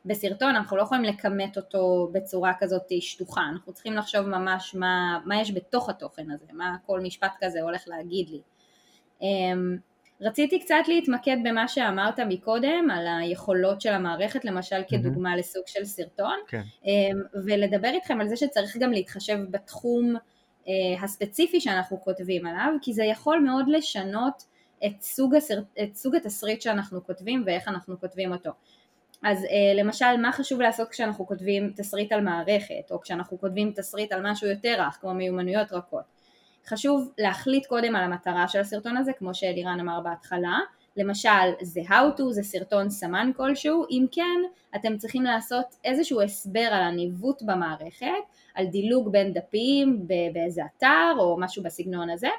בסרטון, 0.05 0.55
אנחנו 0.55 0.77
לא 0.77 0.81
יכולים 0.81 1.03
לכמת 1.03 1.57
אותו 1.57 2.09
בצורה 2.11 2.53
כזאת 2.59 2.91
שטוחה, 2.99 3.41
אנחנו 3.53 3.73
צריכים 3.73 3.93
לחשוב 3.93 4.21
ממש 4.21 4.75
מה, 4.75 5.19
מה 5.25 5.41
יש 5.41 5.51
בתוך 5.51 5.89
התוכן 5.89 6.31
הזה, 6.31 6.45
מה 6.53 6.75
כל 6.85 7.01
משפט 7.01 7.31
כזה 7.41 7.61
הולך 7.61 7.83
להגיד 7.87 8.29
לי. 8.29 8.41
אמ, 9.21 9.77
רציתי 10.21 10.59
קצת 10.59 10.87
להתמקד 10.87 11.37
במה 11.43 11.67
שאמרת 11.67 12.19
מקודם, 12.19 12.87
על 12.91 13.07
היכולות 13.19 13.81
של 13.81 13.93
המערכת, 13.93 14.45
למשל 14.45 14.81
כדוגמה 14.87 15.33
mm-hmm. 15.33 15.37
לסוג 15.37 15.63
של 15.67 15.85
סרטון, 15.85 16.35
כן. 16.47 16.61
אמ, 16.85 17.21
ולדבר 17.45 17.89
איתכם 17.89 18.21
על 18.21 18.27
זה 18.27 18.37
שצריך 18.37 18.77
גם 18.77 18.91
להתחשב 18.91 19.37
בתחום 19.51 20.15
הספציפי 21.01 21.61
שאנחנו 21.61 22.01
כותבים 22.01 22.45
עליו, 22.45 22.73
כי 22.81 22.93
זה 22.93 23.03
יכול 23.03 23.39
מאוד 23.39 23.67
לשנות 23.67 24.43
את 24.85 25.01
סוג, 25.01 25.35
הסר... 25.35 25.59
את 25.83 25.95
סוג 25.95 26.15
התסריט 26.15 26.61
שאנחנו 26.61 27.03
כותבים 27.05 27.43
ואיך 27.45 27.67
אנחנו 27.67 27.99
כותבים 27.99 28.31
אותו. 28.31 28.51
אז 29.23 29.43
אה, 29.43 29.83
למשל, 29.83 30.17
מה 30.21 30.31
חשוב 30.31 30.61
לעשות 30.61 30.89
כשאנחנו 30.89 31.27
כותבים 31.27 31.73
תסריט 31.75 32.11
על 32.11 32.21
מערכת, 32.21 32.91
או 32.91 33.01
כשאנחנו 33.01 33.39
כותבים 33.39 33.71
תסריט 33.75 34.11
על 34.11 34.31
משהו 34.31 34.47
יותר 34.49 34.75
רך, 34.79 34.97
כמו 35.01 35.13
מיומנויות 35.13 35.71
רכות? 35.71 36.03
חשוב 36.67 37.11
להחליט 37.17 37.65
קודם 37.65 37.95
על 37.95 38.03
המטרה 38.03 38.47
של 38.47 38.59
הסרטון 38.59 38.97
הזה, 38.97 39.13
כמו 39.13 39.33
שאלירן 39.33 39.79
אמר 39.79 39.99
בהתחלה, 40.01 40.59
למשל 40.97 41.29
זה 41.61 41.81
how 41.81 42.19
to, 42.19 42.23
זה 42.31 42.43
סרטון 42.43 42.89
סמן 42.89 43.31
כלשהו, 43.37 43.85
אם 43.91 44.05
כן 44.11 44.41
אתם 44.75 44.97
צריכים 44.97 45.23
לעשות 45.23 45.65
איזשהו 45.83 46.21
הסבר 46.21 46.59
על 46.71 46.83
הניווט 46.83 47.41
במערכת, 47.41 48.07
על 48.55 48.65
דילוג 48.65 49.11
בין 49.11 49.33
דפים 49.33 50.07
באיזה 50.33 50.61
אתר 50.65 51.13
או 51.19 51.37
משהו 51.39 51.63
בסגנון 51.63 52.09
הזה, 52.09 52.29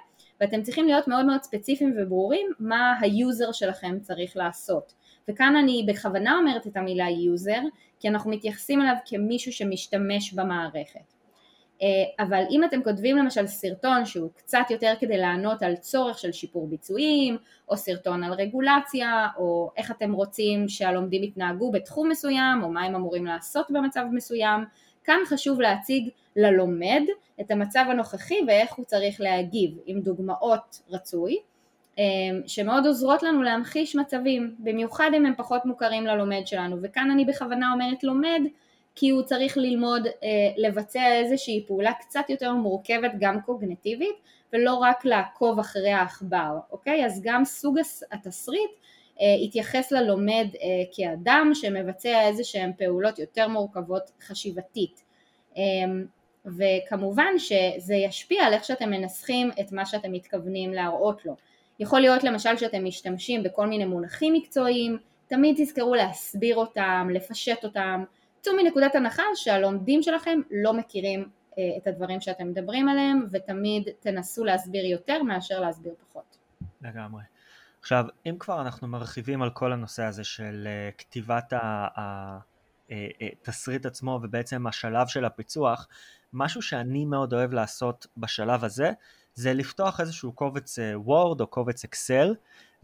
ואתם 0.40 0.62
צריכים 0.62 0.86
להיות 0.86 1.08
מאוד 1.08 1.26
מאוד 1.26 1.42
ספציפיים 1.42 1.94
וברורים 1.98 2.52
מה 2.58 2.94
ה 3.00 3.11
user 3.11 3.52
שלכם 3.52 3.98
צריך 4.00 4.36
לעשות. 4.36 4.94
וכאן 5.28 5.56
אני 5.56 5.86
בכוונה 5.88 6.38
אומרת 6.38 6.66
את 6.66 6.76
המילה 6.76 7.10
user, 7.10 7.60
כי 8.00 8.08
אנחנו 8.08 8.30
מתייחסים 8.30 8.80
אליו 8.82 8.94
כמישהו 9.06 9.52
שמשתמש 9.52 10.34
במערכת. 10.34 11.13
אבל 12.18 12.42
אם 12.50 12.64
אתם 12.64 12.82
כותבים 12.82 13.16
למשל 13.16 13.46
סרטון 13.46 14.04
שהוא 14.04 14.30
קצת 14.36 14.64
יותר 14.70 14.94
כדי 15.00 15.18
לענות 15.18 15.62
על 15.62 15.76
צורך 15.76 16.18
של 16.18 16.32
שיפור 16.32 16.66
ביצועים, 16.68 17.36
או 17.68 17.76
סרטון 17.76 18.24
על 18.24 18.32
רגולציה, 18.32 19.28
או 19.36 19.70
איך 19.76 19.90
אתם 19.90 20.12
רוצים 20.12 20.68
שהלומדים 20.68 21.22
יתנהגו 21.22 21.72
בתחום 21.72 22.08
מסוים, 22.08 22.62
או 22.62 22.68
מה 22.68 22.82
הם 22.82 22.94
אמורים 22.94 23.26
לעשות 23.26 23.70
במצב 23.70 24.04
מסוים, 24.12 24.64
כאן 25.04 25.18
חשוב 25.26 25.60
להציג 25.60 26.08
ללומד 26.36 27.02
את 27.40 27.50
המצב 27.50 27.84
הנוכחי 27.90 28.38
ואיך 28.46 28.74
הוא 28.74 28.84
צריך 28.84 29.20
להגיב, 29.20 29.78
עם 29.86 30.00
דוגמאות 30.00 30.80
רצוי, 30.90 31.36
שמאוד 32.46 32.86
עוזרות 32.86 33.22
לנו 33.22 33.42
להמחיש 33.42 33.96
מצבים, 33.96 34.54
במיוחד 34.58 35.10
אם 35.16 35.26
הם 35.26 35.32
פחות 35.36 35.66
מוכרים 35.66 36.06
ללומד 36.06 36.42
שלנו, 36.46 36.76
וכאן 36.82 37.10
אני 37.10 37.24
בכוונה 37.24 37.72
אומרת 37.72 38.04
לומד, 38.04 38.40
כי 38.94 39.10
הוא 39.10 39.22
צריך 39.22 39.56
ללמוד 39.56 40.06
אה, 40.06 40.12
לבצע 40.56 41.12
איזושהי 41.12 41.64
פעולה 41.66 41.92
קצת 41.92 42.24
יותר 42.28 42.52
מורכבת 42.52 43.10
גם 43.18 43.40
קוגנטיבית 43.40 44.16
ולא 44.52 44.74
רק 44.74 45.04
לעקוב 45.04 45.58
אחרי 45.58 45.92
העכבר, 45.92 46.58
אוקיי? 46.72 47.06
אז 47.06 47.20
גם 47.24 47.44
סוג 47.44 47.78
התסריט 48.12 48.70
אה, 49.20 49.26
יתייחס 49.44 49.92
ללומד 49.92 50.46
אה, 50.54 50.68
כאדם 50.92 51.50
שמבצע 51.54 52.20
איזה 52.20 52.44
שהן 52.44 52.72
פעולות 52.78 53.18
יותר 53.18 53.48
מורכבות 53.48 54.10
חשיבתית 54.20 55.02
אה, 55.56 55.62
וכמובן 56.46 57.38
שזה 57.38 57.94
ישפיע 57.94 58.44
על 58.44 58.52
איך 58.52 58.64
שאתם 58.64 58.90
מנסחים 58.90 59.50
את 59.60 59.72
מה 59.72 59.86
שאתם 59.86 60.12
מתכוונים 60.12 60.72
להראות 60.72 61.24
לו. 61.26 61.36
יכול 61.78 62.00
להיות 62.00 62.24
למשל 62.24 62.56
שאתם 62.56 62.84
משתמשים 62.84 63.42
בכל 63.42 63.66
מיני 63.66 63.84
מונחים 63.84 64.32
מקצועיים, 64.32 64.98
תמיד 65.26 65.56
תזכרו 65.58 65.94
להסביר 65.94 66.56
אותם, 66.56 67.08
לפשט 67.12 67.64
אותם, 67.64 68.04
צאו 68.44 68.52
מנקודת 68.56 68.94
הנחה 68.94 69.22
שהלומדים 69.34 70.02
שלכם 70.02 70.40
לא 70.50 70.72
מכירים 70.74 71.28
אה, 71.58 71.62
את 71.76 71.86
הדברים 71.86 72.20
שאתם 72.20 72.48
מדברים 72.48 72.88
עליהם 72.88 73.26
ותמיד 73.30 73.88
תנסו 74.00 74.44
להסביר 74.44 74.84
יותר 74.84 75.22
מאשר 75.22 75.60
להסביר 75.60 75.94
פחות. 76.08 76.36
לגמרי. 76.82 77.22
עכשיו, 77.80 78.04
אם 78.26 78.36
כבר 78.38 78.60
אנחנו 78.60 78.88
מרחיבים 78.88 79.42
על 79.42 79.50
כל 79.50 79.72
הנושא 79.72 80.02
הזה 80.02 80.24
של 80.24 80.66
אה, 80.66 80.90
כתיבת 80.98 81.52
התסריט 82.90 83.86
אה, 83.86 83.90
עצמו 83.90 84.20
ובעצם 84.22 84.66
השלב 84.66 85.06
של 85.06 85.24
הפיצוח, 85.24 85.88
משהו 86.32 86.62
שאני 86.62 87.04
מאוד 87.04 87.34
אוהב 87.34 87.52
לעשות 87.52 88.06
בשלב 88.16 88.64
הזה 88.64 88.92
זה 89.34 89.54
לפתוח 89.54 90.00
איזשהו 90.00 90.32
קובץ 90.32 90.78
וורד 90.94 91.40
או 91.40 91.46
קובץ 91.46 91.84
אקסל 91.84 92.34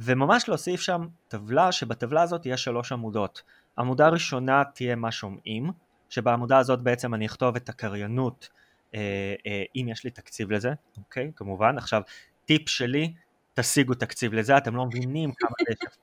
וממש 0.01 0.49
להוסיף 0.49 0.81
שם 0.81 1.07
טבלה 1.29 1.73
שבטבלה 1.73 2.23
הזאת 2.23 2.47
יש 2.47 2.65
שלוש 2.65 2.93
עמודות. 2.93 3.43
עמודה 3.81 4.09
ראשונה 4.09 4.63
תהיה 4.75 4.97
מה 4.97 5.13
שומעים, 5.13 5.71
שבעמודה 6.09 6.59
הזאת 6.59 6.83
בעצם 6.83 7.15
אני 7.15 7.27
אכתוב 7.27 7.57
את 7.57 7.69
הקריינות 7.69 8.49
אה, 8.95 9.35
אה, 9.47 9.63
אם 9.77 9.87
יש 9.89 10.05
לי 10.05 10.11
תקציב 10.11 10.51
לזה, 10.51 10.73
אוקיי? 10.97 11.33
כמובן. 11.37 11.79
עכשיו, 11.79 12.03
טיפ 12.45 12.69
שלי, 12.69 13.13
תשיגו 13.55 13.95
תקציב 13.95 14.35
לזה, 14.35 14.57
אתם 14.57 14.77
לא 14.77 14.87
מבינים 14.87 15.33
כמה 15.33 15.51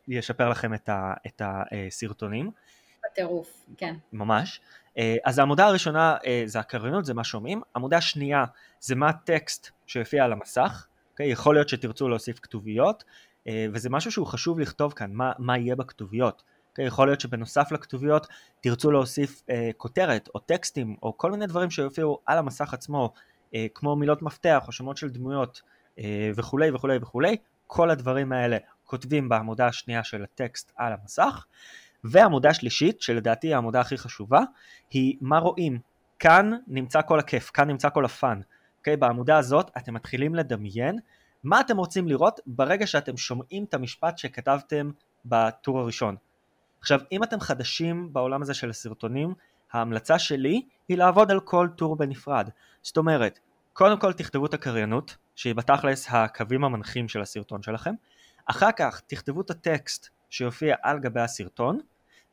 זה 0.07 0.13
ישפר 0.13 0.49
לכם 0.49 0.73
את, 0.73 0.89
ה, 0.89 1.13
את 1.27 1.41
הסרטונים. 1.45 2.51
בטירוף, 3.05 3.65
כן. 3.77 3.95
ממש. 4.13 4.61
אה, 4.97 5.15
אז 5.25 5.39
העמודה 5.39 5.65
הראשונה 5.65 6.17
אה, 6.25 6.43
זה 6.45 6.59
הקריינות, 6.59 7.05
זה 7.05 7.13
מה 7.13 7.23
שומעים. 7.23 7.61
עמודה 7.75 8.01
שנייה 8.01 8.45
זה 8.79 8.95
מה 8.95 9.09
הטקסט 9.09 9.69
שיופיע 9.87 10.25
על 10.25 10.31
המסך. 10.31 10.87
אוקיי? 11.11 11.31
יכול 11.31 11.55
להיות 11.55 11.69
שתרצו 11.69 12.09
להוסיף 12.09 12.39
כתוביות, 12.39 13.03
אה, 13.47 13.65
וזה 13.73 13.89
משהו 13.89 14.11
שהוא 14.11 14.27
חשוב 14.27 14.59
לכתוב 14.59 14.93
כאן, 14.93 15.11
מה, 15.13 15.31
מה 15.37 15.57
יהיה 15.57 15.75
בכתוביות. 15.75 16.43
Okay, 16.77 16.81
יכול 16.81 17.07
להיות 17.07 17.21
שבנוסף 17.21 17.71
לכתוביות 17.71 18.27
תרצו 18.61 18.91
להוסיף 18.91 19.41
uh, 19.41 19.53
כותרת 19.77 20.29
או 20.35 20.39
טקסטים 20.39 20.95
או 21.03 21.17
כל 21.17 21.31
מיני 21.31 21.47
דברים 21.47 21.69
שיופיעו 21.69 22.19
על 22.25 22.37
המסך 22.37 22.73
עצמו 22.73 23.13
uh, 23.13 23.55
כמו 23.75 23.95
מילות 23.95 24.21
מפתח 24.21 24.63
או 24.67 24.71
שמות 24.71 24.97
של 24.97 25.09
דמויות 25.09 25.61
uh, 25.95 26.01
וכולי 26.35 26.71
וכולי 26.71 26.97
וכולי. 27.01 27.37
כל 27.67 27.89
הדברים 27.89 28.31
האלה 28.31 28.57
כותבים 28.83 29.29
בעמודה 29.29 29.67
השנייה 29.67 30.03
של 30.03 30.23
הטקסט 30.23 30.71
על 30.75 30.93
המסך. 30.93 31.45
ועמודה 32.03 32.53
שלישית 32.53 33.01
שלדעתי 33.01 33.47
היא 33.47 33.55
העמודה 33.55 33.79
הכי 33.79 33.97
חשובה 33.97 34.41
היא 34.89 35.17
מה 35.21 35.39
רואים? 35.39 35.79
כאן 36.19 36.51
נמצא 36.67 37.01
כל 37.01 37.19
הכיף 37.19 37.51
כאן 37.53 37.67
נמצא 37.67 37.89
כל 37.89 38.05
הפאן 38.05 38.41
okay, 38.41 38.77
אוקיי? 38.77 38.97
בעמודה 38.97 39.37
הזאת 39.37 39.71
אתם 39.77 39.93
מתחילים 39.93 40.35
לדמיין 40.35 40.99
מה 41.43 41.61
אתם 41.61 41.77
רוצים 41.77 42.07
לראות 42.07 42.39
ברגע 42.45 42.87
שאתם 42.87 43.17
שומעים 43.17 43.63
את 43.63 43.73
המשפט 43.73 44.17
שכתבתם 44.17 44.91
בטור 45.25 45.79
הראשון 45.79 46.15
עכשיו, 46.79 46.99
אם 47.11 47.23
אתם 47.23 47.39
חדשים 47.39 48.13
בעולם 48.13 48.41
הזה 48.41 48.53
של 48.53 48.69
הסרטונים, 48.69 49.33
ההמלצה 49.71 50.19
שלי 50.19 50.61
היא 50.87 50.97
לעבוד 50.97 51.31
על 51.31 51.39
כל 51.39 51.67
טור 51.75 51.95
בנפרד. 51.95 52.49
זאת 52.81 52.97
אומרת, 52.97 53.39
קודם 53.73 53.99
כל 53.99 54.13
תכתבו 54.13 54.45
את 54.45 54.53
הקריינות, 54.53 55.15
שהיא 55.35 55.55
בתכלס 55.55 56.07
הקווים 56.09 56.63
המנחים 56.63 57.07
של 57.07 57.21
הסרטון 57.21 57.61
שלכם, 57.61 57.93
אחר 58.45 58.71
כך 58.71 59.01
תכתבו 59.07 59.41
את 59.41 59.49
הטקסט 59.49 60.09
שיופיע 60.29 60.75
על 60.81 60.99
גבי 60.99 61.21
הסרטון, 61.21 61.79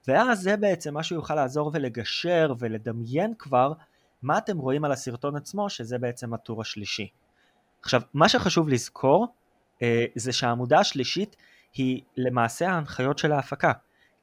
ואז 0.08 0.40
זה 0.40 0.56
בעצם 0.56 0.94
מה 0.94 1.02
שיוכל 1.02 1.34
לעזור 1.34 1.70
ולגשר 1.74 2.54
ולדמיין 2.58 3.34
כבר 3.38 3.72
מה 4.22 4.38
אתם 4.38 4.58
רואים 4.58 4.84
על 4.84 4.92
הסרטון 4.92 5.36
עצמו, 5.36 5.70
שזה 5.70 5.98
בעצם 5.98 6.34
הטור 6.34 6.60
השלישי. 6.60 7.08
עכשיו, 7.82 8.02
מה 8.14 8.28
שחשוב 8.28 8.68
לזכור 8.68 9.26
אה, 9.82 10.04
זה 10.14 10.32
שהעמודה 10.32 10.78
השלישית 10.78 11.36
היא 11.74 12.02
למעשה 12.16 12.70
ההנחיות 12.70 13.18
של 13.18 13.32
ההפקה. 13.32 13.72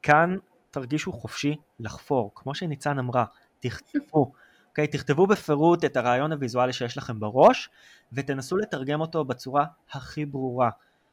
כאן 0.04 0.38
תרגישו 0.72 1.12
חופשי 1.12 1.56
לחפור, 1.80 2.32
כמו 2.36 2.56
שניצן 2.56 3.00
אמרה, 3.00 3.26
תכתבו, 3.60 4.32
אוקיי? 4.70 4.86
Okay, 4.86 4.92
תכתבו 4.92 5.28
בפירוט 5.28 5.86
את 5.86 5.98
הרעיון 5.98 6.32
הוויזואלי 6.32 6.74
שיש 6.74 6.98
לכם 6.98 7.20
בראש 7.20 7.70
ותנסו 8.14 8.58
לתרגם 8.58 9.02
אותו 9.02 9.26
בצורה 9.26 9.66
הכי 9.92 10.26
ברורה. 10.26 10.70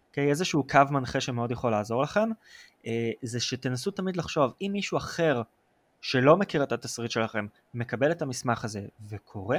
אוקיי? 0.08 0.26
Okay, 0.26 0.30
איזשהו 0.30 0.66
קו 0.66 0.80
מנחה 0.90 1.20
שמאוד 1.20 1.50
יכול 1.50 1.70
לעזור 1.70 2.02
לכם, 2.02 2.28
אה, 2.86 3.10
זה 3.22 3.40
שתנסו 3.40 3.90
תמיד 3.90 4.16
לחשוב, 4.16 4.52
אם 4.60 4.70
מישהו 4.72 4.98
אחר 4.98 5.42
שלא 6.00 6.36
מכיר 6.36 6.62
את 6.62 6.72
התסריט 6.72 7.10
שלכם 7.10 7.46
מקבל 7.74 8.12
את 8.12 8.22
המסמך 8.22 8.64
הזה 8.64 8.80
וקורא, 9.08 9.56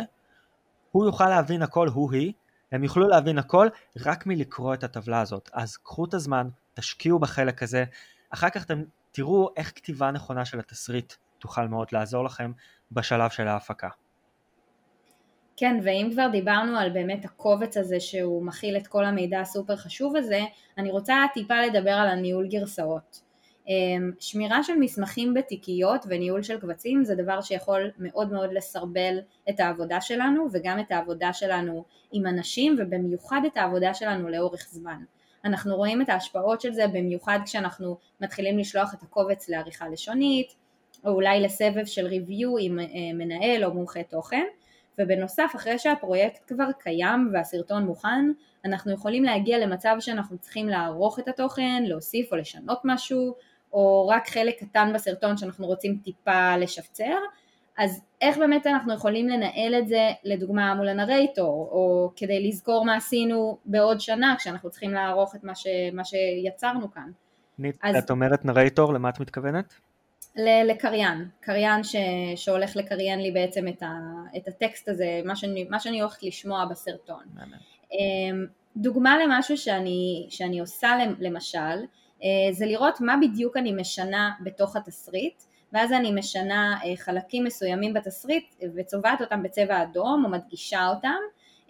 הוא 0.91 1.05
יוכל 1.05 1.29
להבין 1.29 1.61
הכל, 1.61 1.87
הוא 1.87 2.13
היא, 2.13 2.33
הם 2.71 2.83
יוכלו 2.83 3.07
להבין 3.07 3.37
הכל 3.37 3.67
רק 4.05 4.25
מלקרוא 4.25 4.73
את 4.73 4.83
הטבלה 4.83 5.21
הזאת. 5.21 5.49
אז 5.53 5.77
קחו 5.77 6.05
את 6.05 6.13
הזמן, 6.13 6.49
תשקיעו 6.73 7.19
בחלק 7.19 7.63
הזה, 7.63 7.83
אחר 8.29 8.49
כך 8.49 8.65
אתם 8.65 8.83
תראו 9.11 9.49
איך 9.57 9.71
כתיבה 9.75 10.11
נכונה 10.11 10.45
של 10.45 10.59
התסריט 10.59 11.13
תוכל 11.39 11.67
מאוד 11.67 11.87
לעזור 11.91 12.23
לכם 12.23 12.51
בשלב 12.91 13.29
של 13.29 13.47
ההפקה. 13.47 13.89
כן, 15.57 15.79
ואם 15.83 16.09
כבר 16.11 16.27
דיברנו 16.31 16.77
על 16.77 16.89
באמת 16.89 17.25
הקובץ 17.25 17.77
הזה 17.77 17.99
שהוא 17.99 18.45
מכיל 18.45 18.77
את 18.77 18.87
כל 18.87 19.05
המידע 19.05 19.39
הסופר 19.39 19.75
חשוב 19.75 20.15
הזה, 20.15 20.41
אני 20.77 20.91
רוצה 20.91 21.15
טיפה 21.33 21.61
לדבר 21.61 21.91
על 21.91 22.07
הניהול 22.07 22.47
גרסאות. 22.47 23.21
אמ, 23.67 24.11
שמירה 24.19 24.63
של 24.63 24.73
מסמכים 24.79 25.33
בתיקיות 25.33 26.05
וניהול 26.09 26.43
של 26.43 26.59
קבצים 26.59 27.03
זה 27.03 27.15
דבר 27.15 27.41
שיכול 27.41 27.91
מאוד 27.97 28.31
מאוד 28.31 28.53
לסרבל 28.53 29.19
את 29.49 29.59
העבודה 29.59 30.01
שלנו 30.01 30.47
וגם 30.51 30.79
את 30.79 30.91
העבודה 30.91 31.33
שלנו 31.33 31.85
עם 32.11 32.27
אנשים 32.27 32.75
ובמיוחד 32.79 33.41
את 33.47 33.57
העבודה 33.57 33.93
שלנו 33.93 34.29
לאורך 34.29 34.67
זמן. 34.69 35.03
אנחנו 35.45 35.75
רואים 35.75 36.01
את 36.01 36.09
ההשפעות 36.09 36.61
של 36.61 36.73
זה 36.73 36.87
במיוחד 36.87 37.39
כשאנחנו 37.45 37.97
מתחילים 38.21 38.59
לשלוח 38.59 38.93
את 38.93 39.03
הקובץ 39.03 39.49
לעריכה 39.49 39.89
לשונית 39.89 40.55
או 41.05 41.11
אולי 41.11 41.41
לסבב 41.41 41.85
של 41.85 42.07
ריוויו 42.07 42.57
עם 42.57 42.79
אה, 42.79 42.85
מנהל 43.13 43.65
או 43.65 43.73
מומחה 43.73 44.03
תוכן. 44.03 44.45
ובנוסף 44.99 45.51
אחרי 45.55 45.79
שהפרויקט 45.79 46.43
כבר 46.47 46.67
קיים 46.79 47.29
והסרטון 47.33 47.85
מוכן 47.85 48.31
אנחנו 48.65 48.93
יכולים 48.93 49.23
להגיע 49.23 49.59
למצב 49.59 49.95
שאנחנו 49.99 50.37
צריכים 50.37 50.69
לערוך 50.69 51.19
את 51.19 51.27
התוכן, 51.27 51.83
להוסיף 51.85 52.31
או 52.31 52.37
לשנות 52.37 52.81
משהו 52.83 53.35
או 53.73 54.07
רק 54.07 54.27
חלק 54.27 54.59
קטן 54.59 54.91
בסרטון 54.93 55.37
שאנחנו 55.37 55.67
רוצים 55.67 55.99
טיפה 56.03 56.57
לשפצר 56.57 57.17
אז 57.79 58.01
איך 58.21 58.37
באמת 58.37 58.67
אנחנו 58.67 58.93
יכולים 58.93 59.29
לנהל 59.29 59.75
את 59.79 59.87
זה 59.87 60.09
לדוגמה 60.23 60.75
מול 60.75 60.89
הנרייטור 60.89 61.69
או 61.71 62.11
כדי 62.15 62.47
לזכור 62.47 62.85
מה 62.85 62.95
עשינו 62.95 63.57
בעוד 63.65 63.99
שנה 63.99 64.35
כשאנחנו 64.37 64.69
צריכים 64.69 64.91
לערוך 64.91 65.35
את 65.35 65.43
מה, 65.43 65.55
ש, 65.55 65.67
מה 65.93 66.03
שיצרנו 66.03 66.91
כאן. 66.91 67.11
נית, 67.59 67.77
אז... 67.83 67.95
את 67.95 68.11
אומרת 68.11 68.45
נרייטור, 68.45 68.93
למה 68.93 69.09
את 69.09 69.19
מתכוונת? 69.19 69.73
לקריין, 70.65 71.27
קריין 71.39 71.83
ש, 71.83 71.95
שהולך 72.35 72.75
לקריין 72.75 73.19
לי 73.19 73.31
בעצם 73.31 73.67
את, 73.67 73.83
ה, 73.83 73.87
את 74.37 74.47
הטקסט 74.47 74.89
הזה, 74.89 75.21
מה 75.25 75.35
שאני, 75.35 75.67
מה 75.69 75.79
שאני 75.79 76.01
הולכת 76.01 76.23
לשמוע 76.23 76.65
בסרטון. 76.65 77.23
אמ, 77.91 78.45
דוגמה 78.77 79.17
למשהו 79.23 79.57
שאני, 79.57 80.27
שאני 80.29 80.59
עושה 80.59 80.89
למשל, 81.19 81.59
אה, 82.23 82.51
זה 82.51 82.65
לראות 82.65 83.01
מה 83.01 83.15
בדיוק 83.21 83.57
אני 83.57 83.71
משנה 83.71 84.31
בתוך 84.43 84.75
התסריט 84.75 85.43
ואז 85.73 85.91
אני 85.91 86.11
משנה 86.11 86.79
אה, 86.83 86.95
חלקים 86.97 87.43
מסוימים 87.43 87.93
בתסריט 87.93 88.55
וצובעת 88.75 89.21
אותם 89.21 89.43
בצבע 89.43 89.83
אדום 89.83 90.25
או 90.25 90.29
מדגישה 90.29 90.87
אותם, 90.87 91.19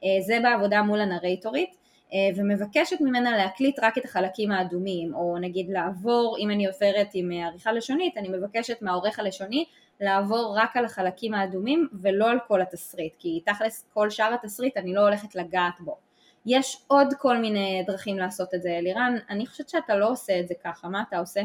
אה, 0.03 0.21
זה 0.21 0.39
בעבודה 0.43 0.81
מול 0.81 1.01
הנרייטורית. 1.01 1.79
אה, 2.13 2.29
ומבקשת 2.35 3.01
ממנה 3.01 3.37
להקליט 3.37 3.79
רק 3.81 3.97
את 3.97 4.05
החלקים 4.05 4.51
האדומים, 4.51 5.15
או 5.15 5.37
נגיד 5.41 5.69
לעבור, 5.69 6.37
אם 6.39 6.51
אני 6.51 6.67
עוברת 6.67 7.07
עם 7.13 7.31
עריכה 7.31 7.71
לשונית, 7.71 8.17
אני 8.17 8.29
מבקשת 8.29 8.81
מהעורך 8.81 9.19
הלשוני 9.19 9.65
לעבור 10.01 10.55
רק 10.57 10.77
על 10.77 10.85
החלקים 10.85 11.33
האדומים 11.33 11.87
ולא 12.01 12.29
על 12.29 12.37
כל 12.47 12.61
התסריט, 12.61 13.13
כי 13.19 13.41
תכלס 13.45 13.85
כל 13.93 14.09
שאר 14.09 14.33
התסריט 14.33 14.77
אני 14.77 14.93
לא 14.93 15.01
הולכת 15.01 15.35
לגעת 15.35 15.79
בו. 15.79 15.97
יש 16.45 16.83
עוד 16.87 17.07
כל 17.19 17.37
מיני 17.37 17.83
דרכים 17.87 18.19
לעשות 18.19 18.53
את 18.53 18.61
זה, 18.61 18.79
לירן, 18.81 19.17
אני 19.29 19.45
חושבת 19.45 19.69
שאתה 19.69 19.95
לא 19.95 20.09
עושה 20.09 20.39
את 20.39 20.47
זה 20.47 20.53
ככה, 20.63 20.87
מה 20.87 21.03
אתה 21.09 21.19
עושה? 21.19 21.41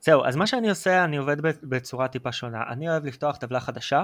זהו, 0.00 0.24
אז 0.24 0.36
מה 0.36 0.46
שאני 0.46 0.70
עושה, 0.70 1.04
אני 1.04 1.16
עובד 1.16 1.36
בצורה 1.40 2.08
טיפה 2.08 2.32
שונה. 2.32 2.62
אני 2.68 2.88
אוהב 2.88 3.04
לפתוח 3.04 3.36
טבלה 3.36 3.60
חדשה, 3.60 4.02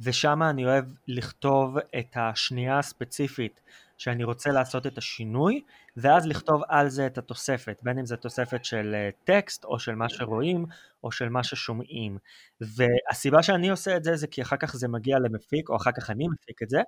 ושם 0.00 0.42
אני 0.42 0.64
אוהב 0.64 0.84
לכתוב 1.08 1.78
את 1.78 2.16
השנייה 2.16 2.78
הספציפית 2.78 3.60
שאני 3.98 4.24
רוצה 4.24 4.50
לעשות 4.50 4.86
את 4.86 4.98
השינוי, 4.98 5.62
ואז 5.96 6.26
לכתוב 6.26 6.62
על 6.68 6.88
זה 6.88 7.06
את 7.06 7.18
התוספת, 7.18 7.80
בין 7.82 7.98
אם 7.98 8.06
זה 8.06 8.16
תוספת 8.16 8.64
של 8.64 8.94
אה, 8.94 9.10
טקסט, 9.24 9.64
או 9.64 9.78
של 9.78 9.94
מה 9.94 10.08
שרואים, 10.08 10.66
או 11.04 11.12
של 11.12 11.28
מה 11.28 11.44
ששומעים. 11.44 12.18
והסיבה 12.60 13.42
שאני 13.42 13.68
עושה 13.68 13.96
את 13.96 14.04
זה, 14.04 14.16
זה 14.16 14.26
כי 14.26 14.42
אחר 14.42 14.56
כך 14.56 14.76
זה 14.76 14.88
מגיע 14.88 15.18
למפיק, 15.18 15.68
או 15.68 15.76
אחר 15.76 15.90
כך 15.92 16.10
אני 16.10 16.28
מפיק 16.28 16.62
את 16.62 16.70
זה, 16.70 16.80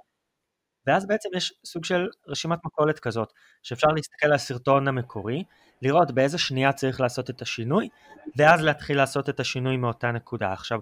ואז 0.87 1.07
בעצם 1.07 1.29
יש 1.37 1.55
סוג 1.65 1.85
של 1.85 2.07
רשימת 2.29 2.59
מכולת 2.65 2.99
כזאת, 2.99 3.33
שאפשר 3.63 3.89
להסתכל 3.89 4.27
על 4.27 4.33
הסרטון 4.33 4.89
המקורי, 4.89 5.45
לראות 5.83 6.11
באיזה 6.11 6.39
שנייה 6.39 6.73
צריך 6.73 7.01
לעשות 7.01 7.31
את 7.31 7.43
השינוי, 7.43 7.89
ואז 8.37 8.63
להתחיל 8.63 8.97
לעשות 8.97 9.29
את 9.29 9.41
השינוי 9.41 9.77
מאותה 9.77 10.13
נקודה. 10.13 10.53
עכשיו, 10.53 10.81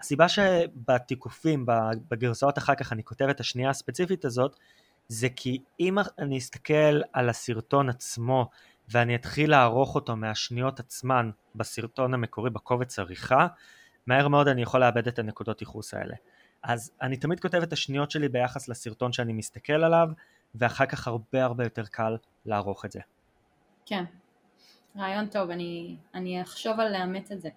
הסיבה 0.00 0.28
שבתיקופים, 0.28 1.66
בגרסאות 2.10 2.58
אחר 2.58 2.74
כך 2.74 2.92
אני 2.92 3.04
כותב 3.04 3.28
את 3.28 3.40
השנייה 3.40 3.70
הספציפית 3.70 4.24
הזאת, 4.24 4.56
זה 5.08 5.28
כי 5.36 5.58
אם 5.80 5.98
אני 6.18 6.38
אסתכל 6.38 7.00
על 7.12 7.28
הסרטון 7.28 7.88
עצמו 7.88 8.50
ואני 8.88 9.14
אתחיל 9.14 9.50
לערוך 9.50 9.94
אותו 9.94 10.16
מהשניות 10.16 10.80
עצמן 10.80 11.30
בסרטון 11.54 12.14
המקורי 12.14 12.50
בקובץ 12.50 12.98
עריכה, 12.98 13.46
מהר 14.06 14.28
מאוד 14.28 14.48
אני 14.48 14.62
יכול 14.62 14.80
לאבד 14.80 15.08
את 15.08 15.18
הנקודות 15.18 15.60
ייחוס 15.60 15.94
האלה. 15.94 16.14
אז 16.62 16.92
אני 17.02 17.16
תמיד 17.16 17.40
כותב 17.40 17.62
את 17.62 17.72
השניות 17.72 18.10
שלי 18.10 18.28
ביחס 18.28 18.68
לסרטון 18.68 19.12
שאני 19.12 19.32
מסתכל 19.32 19.72
עליו, 19.72 20.08
ואחר 20.54 20.86
כך 20.86 21.08
הרבה 21.08 21.44
הרבה 21.44 21.64
יותר 21.64 21.84
קל 21.84 22.16
לערוך 22.46 22.84
את 22.84 22.92
זה. 22.92 23.00
כן, 23.86 24.04
רעיון 24.96 25.26
טוב, 25.26 25.50
אני, 25.50 25.96
אני 26.14 26.42
אחשוב 26.42 26.80
על 26.80 26.92
לאמץ 26.92 27.32
את 27.32 27.40
זה. 27.40 27.48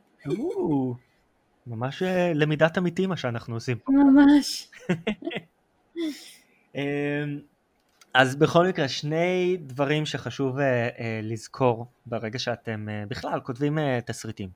ממש 1.68 2.04
אה, 2.04 2.34
למידת 2.36 2.78
אמיתי 2.78 3.08
מה 3.08 3.18
שאנחנו 3.18 3.56
עושים. 3.56 3.78
ממש. 3.88 4.70
אמ, 6.76 6.82
אז 8.14 8.36
בכל 8.36 8.68
מקרה, 8.68 8.88
שני 8.88 9.58
דברים 9.60 10.06
שחשוב 10.06 10.58
uh, 10.58 10.62
uh, 10.62 11.02
לזכור 11.24 11.86
ברגע 12.06 12.40
שאתם 12.40 12.88
uh, 12.88 13.10
בכלל 13.10 13.40
כותבים 13.40 13.78
uh, 13.78 13.82
תסריטים. 14.06 14.50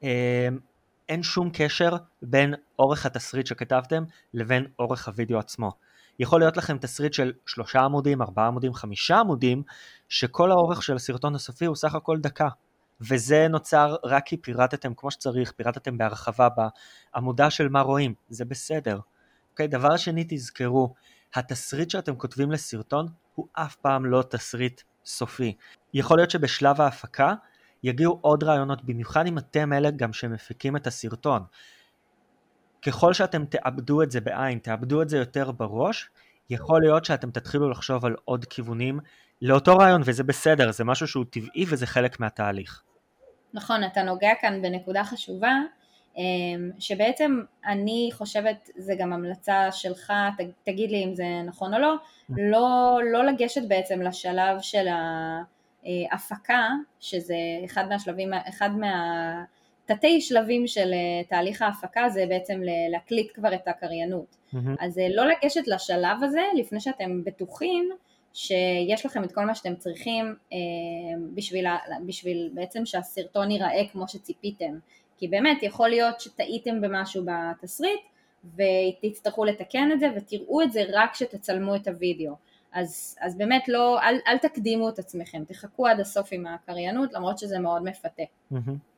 Uh, 0.00 0.04
אין 1.08 1.22
שום 1.22 1.50
קשר 1.52 1.90
בין 2.22 2.54
אורך 2.78 3.06
התסריט 3.06 3.46
שכתבתם 3.46 4.04
לבין 4.34 4.66
אורך 4.78 5.08
הוידאו 5.08 5.38
עצמו. 5.38 5.72
יכול 6.20 6.40
להיות 6.40 6.56
לכם 6.56 6.78
תסריט 6.78 7.12
של 7.12 7.32
שלושה 7.46 7.80
עמודים, 7.80 8.22
ארבעה 8.22 8.46
עמודים, 8.46 8.74
חמישה 8.74 9.18
עמודים, 9.18 9.62
שכל 10.08 10.50
האורך 10.50 10.82
של 10.82 10.96
הסרטון 10.96 11.34
הסופי 11.34 11.64
הוא 11.64 11.76
סך 11.76 11.94
הכל 11.94 12.18
דקה. 12.18 12.48
וזה 13.00 13.48
נוצר 13.48 13.96
רק 14.04 14.26
כי 14.26 14.36
פירטתם 14.36 14.94
כמו 14.94 15.10
שצריך, 15.10 15.52
פירטתם 15.52 15.98
בהרחבה 15.98 16.48
בעמודה 17.14 17.50
של 17.50 17.68
מה 17.68 17.80
רואים, 17.80 18.14
זה 18.28 18.44
בסדר. 18.44 18.98
אוקיי, 19.50 19.66
okay, 19.66 19.68
דבר 19.68 19.96
שני 19.96 20.24
תזכרו, 20.28 20.94
התסריט 21.34 21.90
שאתם 21.90 22.16
כותבים 22.16 22.50
לסרטון 22.50 23.06
הוא 23.34 23.46
אף 23.52 23.76
פעם 23.76 24.04
לא 24.04 24.22
תסריט 24.22 24.80
סופי. 25.04 25.56
יכול 25.94 26.18
להיות 26.18 26.30
שבשלב 26.30 26.80
ההפקה 26.80 27.34
יגיעו 27.82 28.18
עוד 28.20 28.44
רעיונות, 28.44 28.84
במיוחד 28.84 29.26
אם 29.26 29.38
אתם 29.38 29.72
אלה 29.72 29.90
גם 29.90 30.12
שמפיקים 30.12 30.76
את 30.76 30.86
הסרטון. 30.86 31.42
ככל 32.82 33.12
שאתם 33.12 33.44
תאבדו 33.44 34.02
את 34.02 34.10
זה 34.10 34.20
בעין, 34.20 34.58
תאבדו 34.58 35.02
את 35.02 35.08
זה 35.08 35.18
יותר 35.18 35.50
בראש, 35.50 36.10
יכול 36.50 36.80
להיות 36.80 37.04
שאתם 37.04 37.30
תתחילו 37.30 37.70
לחשוב 37.70 38.06
על 38.06 38.16
עוד 38.24 38.44
כיוונים 38.44 39.00
לאותו 39.42 39.76
רעיון, 39.76 40.02
וזה 40.04 40.24
בסדר, 40.24 40.72
זה 40.72 40.84
משהו 40.84 41.06
שהוא 41.06 41.24
טבעי 41.30 41.64
וזה 41.68 41.86
חלק 41.86 42.20
מהתהליך. 42.20 42.82
נכון, 43.54 43.84
אתה 43.84 44.02
נוגע 44.02 44.30
כאן 44.40 44.62
בנקודה 44.62 45.04
חשובה, 45.04 45.52
אמ, 46.16 46.70
שבעצם 46.78 47.40
אני 47.66 48.10
חושבת, 48.12 48.70
זה 48.76 48.94
גם 48.98 49.12
המלצה 49.12 49.72
שלך, 49.72 50.12
תגיד 50.64 50.90
לי 50.90 51.04
אם 51.04 51.14
זה 51.14 51.24
נכון 51.44 51.74
או 51.74 51.78
לא, 51.78 51.94
לא, 52.30 52.98
לא 53.12 53.24
לגשת 53.24 53.62
בעצם 53.68 54.02
לשלב 54.02 54.60
של 54.60 54.86
ההפקה, 55.84 56.68
שזה 57.00 57.34
אחד 57.64 57.88
מהשלבים, 57.88 58.30
אחד 58.48 58.70
מהתתי 59.88 60.20
שלבים 60.20 60.66
של 60.66 60.92
אה, 60.92 61.24
תהליך 61.28 61.62
ההפקה, 61.62 62.08
זה 62.08 62.24
בעצם 62.28 62.60
להקליט 62.90 63.32
כבר 63.34 63.54
את 63.54 63.68
הקריינות. 63.68 64.36
Mm-hmm. 64.54 64.56
אז 64.80 64.98
אה, 64.98 65.08
לא 65.08 65.24
לגשת 65.26 65.66
לשלב 65.66 66.22
הזה 66.22 66.42
לפני 66.56 66.80
שאתם 66.80 67.24
בטוחים 67.24 67.90
שיש 68.32 69.06
לכם 69.06 69.24
את 69.24 69.32
כל 69.32 69.44
מה 69.44 69.54
שאתם 69.54 69.74
צריכים 69.74 70.34
אה, 70.52 70.58
בשביל, 71.34 71.66
בשביל 72.06 72.50
בעצם 72.54 72.86
שהסרטון 72.86 73.50
ייראה 73.50 73.82
כמו 73.92 74.08
שציפיתם. 74.08 74.78
כי 75.16 75.28
באמת 75.28 75.62
יכול 75.62 75.88
להיות 75.88 76.20
שטעיתם 76.20 76.80
במשהו 76.80 77.24
בתסריט 77.24 78.00
ותצטרכו 78.56 79.44
לתקן 79.44 79.92
את 79.92 80.00
זה 80.00 80.08
ותראו 80.16 80.62
את 80.62 80.72
זה 80.72 80.82
רק 80.92 81.12
כשתצלמו 81.12 81.76
את 81.76 81.88
הוידאו. 81.88 82.34
אז, 82.72 83.16
אז 83.20 83.38
באמת 83.38 83.68
לא, 83.68 84.00
אל, 84.02 84.16
אל 84.26 84.38
תקדימו 84.38 84.88
את 84.88 84.98
עצמכם, 84.98 85.44
תחכו 85.44 85.86
עד 85.86 86.00
הסוף 86.00 86.28
עם 86.32 86.46
הקריינות 86.46 87.12
למרות 87.12 87.38
שזה 87.38 87.58
מאוד 87.58 87.82
מפתה. 87.84 88.22
Mm-hmm. 88.52 88.89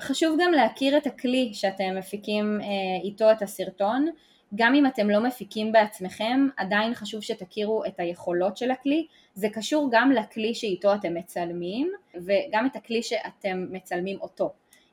חשוב 0.00 0.36
גם 0.40 0.52
להכיר 0.52 0.96
את 0.96 1.06
הכלי 1.06 1.50
שאתם 1.54 1.96
מפיקים 1.98 2.60
אה, 2.60 2.66
איתו 3.04 3.32
את 3.32 3.42
הסרטון, 3.42 4.06
גם 4.54 4.74
אם 4.74 4.86
אתם 4.86 5.10
לא 5.10 5.20
מפיקים 5.20 5.72
בעצמכם, 5.72 6.48
עדיין 6.56 6.94
חשוב 6.94 7.20
שתכירו 7.20 7.84
את 7.84 8.00
היכולות 8.00 8.56
של 8.56 8.70
הכלי, 8.70 9.06
זה 9.34 9.48
קשור 9.48 9.88
גם 9.90 10.12
לכלי 10.12 10.54
שאיתו 10.54 10.94
אתם 10.94 11.14
מצלמים 11.14 11.92
וגם 12.14 12.66
את 12.66 12.76
הכלי 12.76 13.02
שאתם 13.02 13.66
מצלמים 13.70 14.20
אותו. 14.20 14.52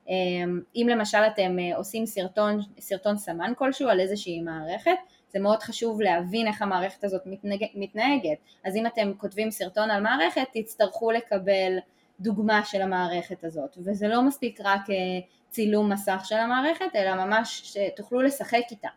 אמ, 0.09 0.61
אם 0.75 0.87
למשל 0.89 1.17
אתם 1.17 1.59
אה, 1.59 1.77
עושים 1.77 2.05
סרטון, 2.05 2.59
סרטון 2.79 3.17
סמן 3.17 3.53
כלשהו 3.57 3.89
על 3.89 3.99
איזושהי 3.99 4.41
מערכת, 4.41 4.97
זה 5.29 5.39
מאוד 5.39 5.59
חשוב 5.59 6.01
להבין 6.01 6.47
איך 6.47 6.61
המערכת 6.61 7.03
הזאת 7.03 7.21
מתנהג, 7.25 7.65
מתנהגת. 7.75 8.37
אז 8.65 8.75
אם 8.75 8.85
אתם 8.85 9.11
כותבים 9.17 9.51
סרטון 9.51 9.91
על 9.91 10.01
מערכת, 10.03 10.47
תצטרכו 10.53 11.11
לקבל 11.11 11.77
דוגמה 12.19 12.65
של 12.65 12.81
המערכת 12.81 13.43
הזאת, 13.43 13.77
וזה 13.77 14.07
לא 14.07 14.21
מספיק 14.21 14.59
רק 14.63 14.89
אה, 14.89 14.95
צילום 15.49 15.91
מסך 15.91 16.21
של 16.25 16.35
המערכת, 16.35 16.95
אלא 16.95 17.25
ממש 17.25 17.61
שתוכלו 17.73 18.21
לשחק 18.21 18.63
איתה. 18.71 18.89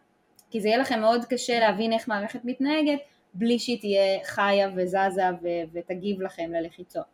כי 0.50 0.60
זה 0.60 0.68
יהיה 0.68 0.78
לכם 0.78 1.00
מאוד 1.00 1.24
קשה 1.24 1.58
להבין 1.58 1.92
איך 1.92 2.08
מערכת 2.08 2.40
מתנהגת 2.44 2.98
בלי 3.34 3.58
שהיא 3.58 3.80
תהיה 3.80 4.24
חיה 4.24 4.70
וזזה 4.76 5.22
ו- 5.42 5.72
ותגיב 5.72 6.20
לכם 6.22 6.50
ללחיצות. 6.52 7.04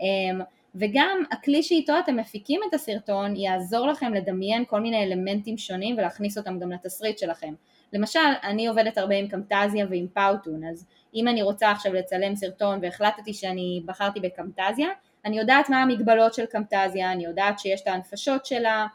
אמ, 0.00 0.40
וגם 0.74 1.22
הכלי 1.32 1.62
שאיתו 1.62 1.92
אתם 1.98 2.16
מפיקים 2.16 2.60
את 2.68 2.74
הסרטון 2.74 3.36
יעזור 3.36 3.86
לכם 3.86 4.14
לדמיין 4.14 4.64
כל 4.64 4.80
מיני 4.80 5.04
אלמנטים 5.04 5.58
שונים 5.58 5.96
ולהכניס 5.98 6.38
אותם 6.38 6.58
גם 6.58 6.72
לתסריט 6.72 7.18
שלכם. 7.18 7.54
למשל, 7.92 8.20
אני 8.42 8.66
עובדת 8.66 8.98
הרבה 8.98 9.14
עם 9.14 9.28
קמטזיה 9.28 9.86
ועם 9.90 10.06
פאוטון, 10.14 10.64
אז 10.64 10.86
אם 11.14 11.28
אני 11.28 11.42
רוצה 11.42 11.70
עכשיו 11.70 11.92
לצלם 11.92 12.36
סרטון 12.36 12.78
והחלטתי 12.82 13.34
שאני 13.34 13.82
בחרתי 13.86 14.20
בקמטזיה, 14.20 14.88
אני 15.26 15.38
יודעת 15.38 15.70
מה 15.70 15.82
המגבלות 15.82 16.34
של 16.34 16.46
קמטזיה, 16.46 17.12
אני 17.12 17.24
יודעת 17.24 17.58
שיש 17.58 17.80
את 17.80 17.86
ההנפשות 17.86 18.46
שלה, 18.46 18.86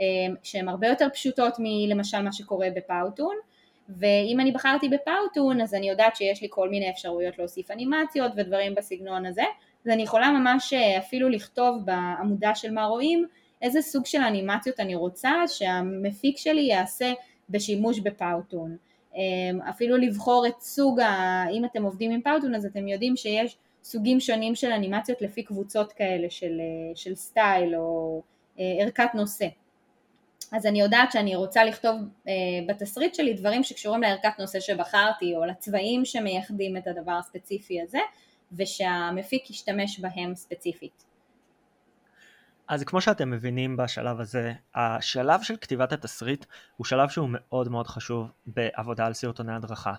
אמ, 0.00 0.34
שהן 0.42 0.68
הרבה 0.68 0.88
יותר 0.88 1.08
פשוטות 1.12 1.54
מלמשל 1.58 2.22
מה 2.22 2.32
שקורה 2.32 2.68
בפאוטון 2.76 3.36
ואם 3.88 4.40
אני 4.40 4.52
בחרתי 4.52 4.88
בפאוטון 4.88 5.60
אז 5.60 5.74
אני 5.74 5.88
יודעת 5.88 6.16
שיש 6.16 6.42
לי 6.42 6.48
כל 6.50 6.68
מיני 6.68 6.90
אפשרויות 6.90 7.38
להוסיף 7.38 7.70
אנימציות 7.70 8.32
ודברים 8.36 8.74
בסגנון 8.74 9.26
הזה 9.26 9.42
ואני 9.86 10.02
יכולה 10.02 10.30
ממש 10.30 10.72
אה, 10.72 10.98
אפילו 10.98 11.28
לכתוב 11.28 11.84
בעמודה 11.84 12.54
של 12.54 12.72
מה 12.72 12.84
רואים 12.84 13.26
איזה 13.62 13.82
סוג 13.82 14.06
של 14.06 14.18
אנימציות 14.20 14.80
אני 14.80 14.94
רוצה 14.94 15.32
שהמפיק 15.46 16.38
שלי 16.38 16.62
יעשה 16.62 17.12
בשימוש 17.50 18.00
בפאוטון. 18.00 18.76
אמ, 19.14 19.60
אפילו 19.70 19.96
לבחור 19.96 20.46
את 20.46 20.60
סוג, 20.60 21.00
ה... 21.00 21.44
אם 21.52 21.64
אתם 21.64 21.82
עובדים 21.82 22.10
עם 22.10 22.22
פאוטון 22.22 22.54
אז 22.54 22.66
אתם 22.66 22.88
יודעים 22.88 23.16
שיש 23.16 23.56
סוגים 23.84 24.20
שונים 24.20 24.54
של 24.54 24.72
אנימציות 24.72 25.22
לפי 25.22 25.42
קבוצות 25.42 25.92
כאלה 25.92 26.30
של, 26.30 26.60
אה, 26.60 26.96
של 26.96 27.14
סטייל 27.14 27.76
או 27.76 28.22
אה, 28.58 28.64
ערכת 28.80 29.14
נושא 29.14 29.46
אז 30.52 30.66
אני 30.66 30.80
יודעת 30.80 31.12
שאני 31.12 31.36
רוצה 31.36 31.64
לכתוב 31.64 31.96
אה, 32.28 32.32
בתסריט 32.68 33.14
שלי 33.14 33.34
דברים 33.34 33.64
שקשורים 33.64 34.02
לערכת 34.02 34.38
נושא 34.38 34.60
שבחרתי 34.60 35.36
או 35.36 35.44
לצבעים 35.44 36.04
שמייחדים 36.04 36.76
את 36.76 36.86
הדבר 36.86 37.12
הספציפי 37.12 37.80
הזה 37.82 37.98
ושהמפיק 38.52 39.50
ישתמש 39.50 40.00
בהם 40.00 40.34
ספציפית. 40.34 41.04
אז 42.68 42.84
כמו 42.84 43.00
שאתם 43.00 43.30
מבינים 43.30 43.76
בשלב 43.76 44.20
הזה, 44.20 44.52
השלב 44.74 45.42
של 45.42 45.56
כתיבת 45.56 45.92
התסריט 45.92 46.44
הוא 46.76 46.84
שלב 46.84 47.08
שהוא 47.08 47.28
מאוד 47.30 47.68
מאוד 47.68 47.86
חשוב 47.86 48.30
בעבודה 48.46 49.06
על 49.06 49.12
סרטוני 49.12 49.52
הדרכה. 49.52 49.94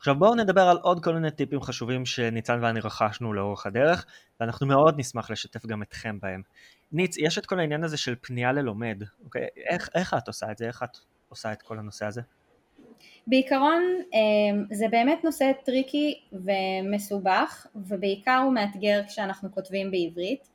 עכשיו 0.00 0.14
בואו 0.18 0.34
נדבר 0.34 0.60
על 0.60 0.78
עוד 0.82 1.04
כל 1.04 1.14
מיני 1.14 1.30
טיפים 1.30 1.60
חשובים 1.60 2.06
שניצן 2.06 2.58
ואני 2.62 2.80
רכשנו 2.80 3.32
לאורך 3.32 3.66
הדרך, 3.66 4.06
ואנחנו 4.40 4.66
מאוד 4.66 4.98
נשמח 4.98 5.30
לשתף 5.30 5.66
גם 5.66 5.82
אתכם 5.82 6.18
בהם. 6.22 6.42
ניץ, 6.92 7.16
יש 7.18 7.38
את 7.38 7.46
כל 7.46 7.60
העניין 7.60 7.84
הזה 7.84 7.96
של 7.96 8.14
פנייה 8.20 8.52
ללומד, 8.52 9.02
אוקיי? 9.24 9.46
איך, 9.70 9.88
איך 9.94 10.14
את 10.14 10.26
עושה 10.28 10.50
את 10.50 10.58
זה? 10.58 10.66
איך 10.66 10.82
את 10.82 10.98
עושה 11.28 11.52
את 11.52 11.62
כל 11.62 11.78
הנושא 11.78 12.06
הזה? 12.06 12.20
בעיקרון 13.26 13.82
אמ, 14.12 14.64
זה 14.72 14.86
באמת 14.90 15.24
נושא 15.24 15.52
tricky 15.64 16.20
ומסובך 16.32 17.66
ובעיקר 17.76 18.40
הוא 18.44 18.54
מאתגר 18.54 19.00
כשאנחנו 19.08 19.52
כותבים 19.52 19.90
בעברית 19.90 20.48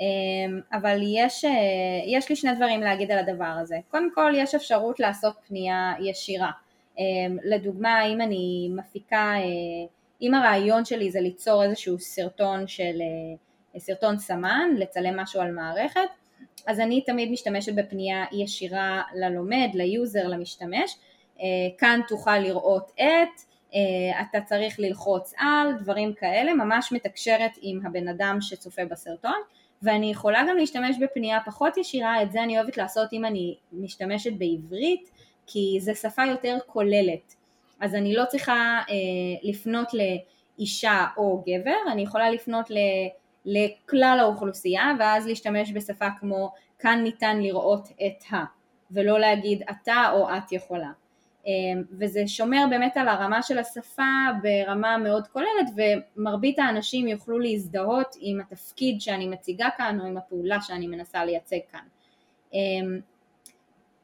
אמ, 0.00 0.60
אבל 0.72 0.98
יש, 1.02 1.44
אה, 1.44 1.50
יש 2.06 2.28
לי 2.28 2.36
שני 2.36 2.54
דברים 2.54 2.80
להגיד 2.80 3.10
על 3.10 3.18
הדבר 3.18 3.44
הזה. 3.44 3.76
קודם 3.90 4.14
כל 4.14 4.32
יש 4.36 4.54
אפשרות 4.54 5.00
לעשות 5.00 5.34
פנייה 5.48 5.92
ישירה. 6.00 6.50
אמ, 6.98 7.38
לדוגמה 7.44 8.06
אם 8.06 8.20
אני 8.20 8.68
מפיקה, 8.76 9.32
אה, 9.36 9.42
אם 10.22 10.34
הרעיון 10.34 10.84
שלי 10.84 11.10
זה 11.10 11.20
ליצור 11.20 11.62
איזשהו 11.64 11.98
סרטון 11.98 12.66
של 12.66 13.00
אה, 13.74 13.80
סרטון 13.80 14.18
סמן, 14.18 14.70
לצלם 14.76 15.20
משהו 15.20 15.40
על 15.40 15.50
מערכת, 15.50 16.00
אז 16.66 16.80
אני 16.80 17.00
תמיד 17.00 17.30
משתמשת 17.30 17.74
בפנייה 17.74 18.24
ישירה 18.32 19.02
ללומד, 19.14 19.68
ליוזר, 19.74 20.28
למשתמש. 20.28 20.96
אה, 21.40 21.44
כאן 21.78 22.00
תוכל 22.08 22.38
לראות 22.38 22.92
את, 22.94 23.56
אתה 24.20 24.40
צריך 24.40 24.80
ללחוץ 24.80 25.34
על, 25.38 25.72
דברים 25.78 26.14
כאלה, 26.14 26.54
ממש 26.54 26.92
מתקשרת 26.92 27.50
עם 27.62 27.80
הבן 27.86 28.08
אדם 28.08 28.38
שצופה 28.40 28.84
בסרטון 28.84 29.40
ואני 29.82 30.10
יכולה 30.10 30.42
גם 30.48 30.56
להשתמש 30.56 30.96
בפנייה 31.00 31.38
פחות 31.46 31.76
ישירה, 31.76 32.22
את 32.22 32.32
זה 32.32 32.42
אני 32.42 32.58
אוהבת 32.58 32.76
לעשות 32.76 33.12
אם 33.12 33.24
אני 33.24 33.56
משתמשת 33.72 34.32
בעברית 34.32 35.10
כי 35.46 35.78
זו 35.80 35.92
שפה 35.94 36.22
יותר 36.24 36.58
כוללת 36.66 37.34
אז 37.80 37.94
אני 37.94 38.14
לא 38.14 38.24
צריכה 38.24 38.80
אה, 38.90 38.94
לפנות 39.42 39.88
לאישה 39.94 41.06
או 41.16 41.44
גבר, 41.46 41.92
אני 41.92 42.02
יכולה 42.02 42.30
לפנות 42.30 42.70
ל, 42.70 42.76
לכלל 43.44 44.18
האוכלוסייה 44.20 44.92
ואז 44.98 45.26
להשתמש 45.26 45.72
בשפה 45.72 46.08
כמו 46.20 46.52
כאן 46.78 47.00
ניתן 47.02 47.40
לראות 47.40 47.88
את 47.88 48.32
ה 48.32 48.44
ולא 48.90 49.18
להגיד 49.18 49.62
אתה 49.70 50.10
או 50.12 50.28
את 50.30 50.52
יכולה 50.52 50.90
אמ, 51.46 51.82
וזה 51.98 52.22
שומר 52.26 52.64
באמת 52.70 52.96
על 52.96 53.08
הרמה 53.08 53.42
של 53.42 53.58
השפה 53.58 54.26
ברמה 54.42 54.98
מאוד 54.98 55.26
כוללת 55.26 55.70
ומרבית 56.16 56.58
האנשים 56.58 57.08
יוכלו 57.08 57.38
להזדהות 57.38 58.16
עם 58.20 58.40
התפקיד 58.40 59.00
שאני 59.00 59.28
מציגה 59.28 59.68
כאן 59.76 60.00
או 60.00 60.06
עם 60.06 60.16
הפעולה 60.16 60.60
שאני 60.60 60.86
מנסה 60.86 61.24
לייצג 61.24 61.58
כאן. 61.72 61.84
אמ, 62.54 63.00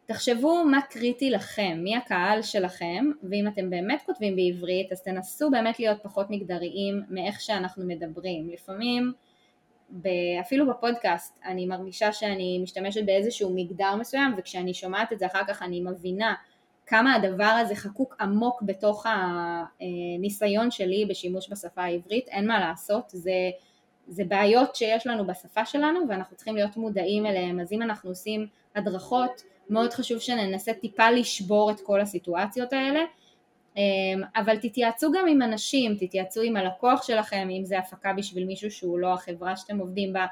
תחשבו 0.07 0.65
מה 0.65 0.81
קריטי 0.91 1.31
לכם, 1.31 1.79
מי 1.83 1.97
הקהל 1.97 2.43
שלכם 2.43 3.11
ואם 3.23 3.49
אתם 3.49 3.71
באמת 3.71 4.03
כותבים 4.07 4.37
בעברית 4.37 4.93
אז 4.93 5.03
תנסו 5.03 5.51
באמת 5.51 5.81
להיות 5.81 5.99
פחות 6.03 6.27
מגדריים 6.31 7.03
מאיך 7.09 7.41
שאנחנו 7.41 7.85
מדברים. 7.87 8.51
לפעמים 8.51 9.13
אפילו 10.41 10.67
בפודקאסט 10.71 11.39
אני 11.45 11.67
מרגישה 11.67 12.13
שאני 12.13 12.61
משתמשת 12.63 13.05
באיזשהו 13.05 13.53
מגדר 13.55 13.97
מסוים 13.97 14.35
וכשאני 14.39 14.75
שומעת 14.75 15.13
את 15.13 15.19
זה 15.19 15.27
אחר 15.27 15.43
כך 15.49 15.63
אני 15.63 15.81
מבינה 15.81 16.35
כמה 16.87 17.15
הדבר 17.15 17.45
הזה 17.45 17.75
חקוק 17.75 18.17
עמוק 18.21 18.63
בתוך 18.63 19.07
הניסיון 19.81 20.71
שלי 20.71 21.07
בשימוש 21.11 21.51
בשפה 21.51 21.83
העברית, 21.83 22.29
אין 22.29 22.47
מה 22.47 22.61
לעשות, 22.61 23.05
זה, 23.09 23.51
זה 24.07 24.25
בעיות 24.25 24.77
שיש 24.77 25.07
לנו 25.07 25.27
בשפה 25.27 25.65
שלנו 25.65 26.01
ואנחנו 26.09 26.37
צריכים 26.37 26.55
להיות 26.55 26.77
מודעים 26.77 27.27
אליהם, 27.27 27.61
אז 27.61 27.73
אם 27.73 27.83
אנחנו 27.83 28.11
עושים 28.11 28.47
הדרכות, 28.77 29.43
מאוד 29.73 29.93
חשוב 29.93 30.19
שננסה 30.19 30.73
טיפה 30.73 31.11
לשבור 31.11 31.71
את 31.71 31.81
כל 31.81 32.01
הסיטואציות 32.01 32.73
האלה, 32.73 33.01
אמ, 33.77 34.23
אבל 34.37 34.57
תתייעצו 34.57 35.13
גם 35.13 35.27
עם 35.29 35.43
אנשים, 35.43 35.97
תתייעצו 36.01 36.43
עם 36.43 36.57
הלקוח 36.57 37.03
שלכם, 37.03 37.49
אם 37.51 37.65
זה 37.65 37.79
הפקה 37.79 38.13
בשביל 38.13 38.47
מישהו 38.47 38.71
שהוא 38.71 38.99
לא 38.99 39.13
החברה 39.13 39.57
שאתם 39.57 39.79
עובדים 39.79 40.13
בה, 40.13 40.27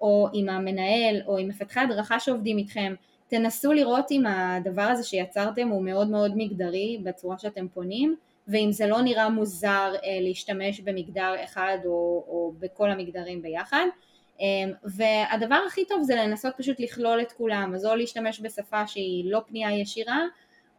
או 0.00 0.28
עם 0.32 0.48
המנהל, 0.48 1.20
או 1.26 1.38
עם 1.38 1.48
מפתחי 1.48 1.80
הדרכה 1.80 2.20
שעובדים 2.20 2.58
איתכם, 2.58 2.94
תנסו 3.28 3.72
לראות 3.72 4.10
אם 4.10 4.24
הדבר 4.26 4.82
הזה 4.82 5.04
שיצרתם 5.04 5.68
הוא 5.68 5.84
מאוד 5.84 6.10
מאוד 6.10 6.32
מגדרי 6.36 7.00
בצורה 7.02 7.38
שאתם 7.38 7.68
פונים 7.68 8.16
ואם 8.48 8.72
זה 8.72 8.86
לא 8.86 9.00
נראה 9.02 9.28
מוזר 9.28 9.92
אה, 10.04 10.18
להשתמש 10.20 10.80
במגדר 10.80 11.34
אחד 11.44 11.78
או, 11.84 12.24
או 12.28 12.52
בכל 12.58 12.90
המגדרים 12.90 13.42
ביחד 13.42 13.86
והדבר 14.84 15.58
הכי 15.66 15.84
טוב 15.84 16.02
זה 16.02 16.14
לנסות 16.14 16.54
פשוט 16.56 16.80
לכלול 16.80 17.20
את 17.20 17.32
כולם 17.32 17.72
אז 17.74 17.86
או 17.86 17.94
להשתמש 17.94 18.40
בשפה 18.40 18.86
שהיא 18.86 19.32
לא 19.32 19.42
פנייה 19.46 19.80
ישירה 19.80 20.20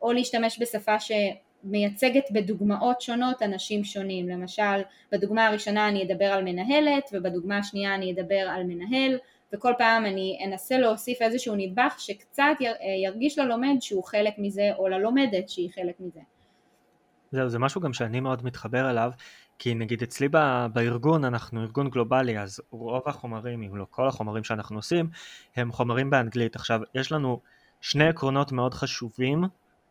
או 0.01 0.11
להשתמש 0.11 0.61
בשפה 0.61 0.95
שמייצגת 0.99 2.31
בדוגמאות 2.31 3.01
שונות 3.01 3.41
אנשים 3.41 3.83
שונים 3.83 4.29
למשל 4.29 4.81
בדוגמה 5.11 5.47
הראשונה 5.47 5.87
אני 5.87 6.03
אדבר 6.03 6.25
על 6.25 6.43
מנהלת 6.43 7.09
ובדוגמה 7.13 7.57
השנייה 7.57 7.95
אני 7.95 8.13
אדבר 8.13 8.35
על 8.49 8.63
מנהל 8.63 9.17
וכל 9.53 9.73
פעם 9.77 10.05
אני 10.05 10.39
אנסה 10.47 10.77
להוסיף 10.77 11.21
איזשהו 11.21 11.55
נדבך 11.57 11.95
שקצת 11.97 12.43
אה, 12.61 12.67
ירגיש 13.03 13.39
ללומד 13.39 13.75
שהוא 13.79 14.03
חלק 14.03 14.33
מזה 14.37 14.69
או 14.77 14.87
ללומדת 14.87 15.49
שהיא 15.49 15.69
חלק 15.75 15.95
מזה. 15.99 16.19
זהו, 17.31 17.49
זה 17.49 17.59
משהו 17.59 17.81
גם 17.81 17.93
שאני 17.93 18.19
מאוד 18.19 18.45
מתחבר 18.45 18.89
אליו, 18.89 19.11
כי 19.59 19.75
נגיד 19.75 20.03
אצלי 20.03 20.27
בארגון, 20.73 21.25
אנחנו 21.25 21.61
ארגון 21.61 21.89
גלובלי, 21.89 22.39
אז 22.39 22.61
רוב 22.69 23.03
החומרים, 23.05 23.61
אם 23.61 23.75
לא 23.75 23.85
כל 23.89 24.07
החומרים 24.07 24.43
שאנחנו 24.43 24.77
עושים, 24.77 25.09
הם 25.55 25.71
חומרים 25.71 26.09
באנגלית. 26.09 26.55
עכשיו, 26.55 26.81
יש 26.95 27.11
לנו 27.11 27.41
שני 27.81 28.07
עקרונות 28.07 28.51
מאוד 28.51 28.73
חשובים 28.73 29.43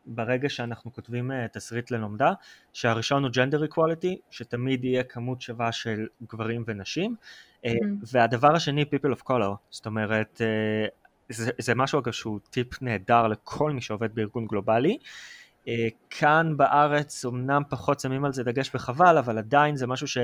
ברגע 0.07 0.49
שאנחנו 0.49 0.93
כותבים 0.93 1.31
uh, 1.31 1.35
תסריט 1.53 1.91
ללומדה, 1.91 2.33
שהראשון 2.73 3.25
הוא 3.25 3.31
gender 3.31 3.73
equality, 3.73 4.15
שתמיד 4.31 4.85
יהיה 4.85 5.03
כמות 5.03 5.41
שווה 5.41 5.73
של 5.73 6.07
גברים 6.29 6.65
ונשים, 6.67 7.15
uh, 7.17 7.69
mm-hmm. 7.69 7.73
והדבר 8.13 8.55
השני 8.55 8.83
people 8.83 9.19
of 9.19 9.23
color, 9.29 9.55
זאת 9.71 9.87
אומרת, 9.87 10.41
uh, 10.41 11.05
זה, 11.29 11.51
זה 11.59 11.75
משהו 11.75 12.01
אגב 12.01 12.13
שהוא 12.13 12.41
טיפ 12.51 12.83
נהדר 12.83 13.29
לכל 13.29 13.73
מי 13.73 13.81
שעובד 13.81 14.15
בארגון 14.15 14.47
גלובלי, 14.47 14.99
כאן 16.11 16.57
בארץ 16.57 17.25
אמנם 17.25 17.63
פחות 17.69 18.01
שמים 18.01 18.25
על 18.25 18.33
זה 18.33 18.45
דגש 18.45 18.71
וחבל, 18.75 19.19
אבל 19.19 19.39
עדיין 19.39 19.77
זה 19.77 19.87
משהו 19.87 20.09
ש... 20.09 20.19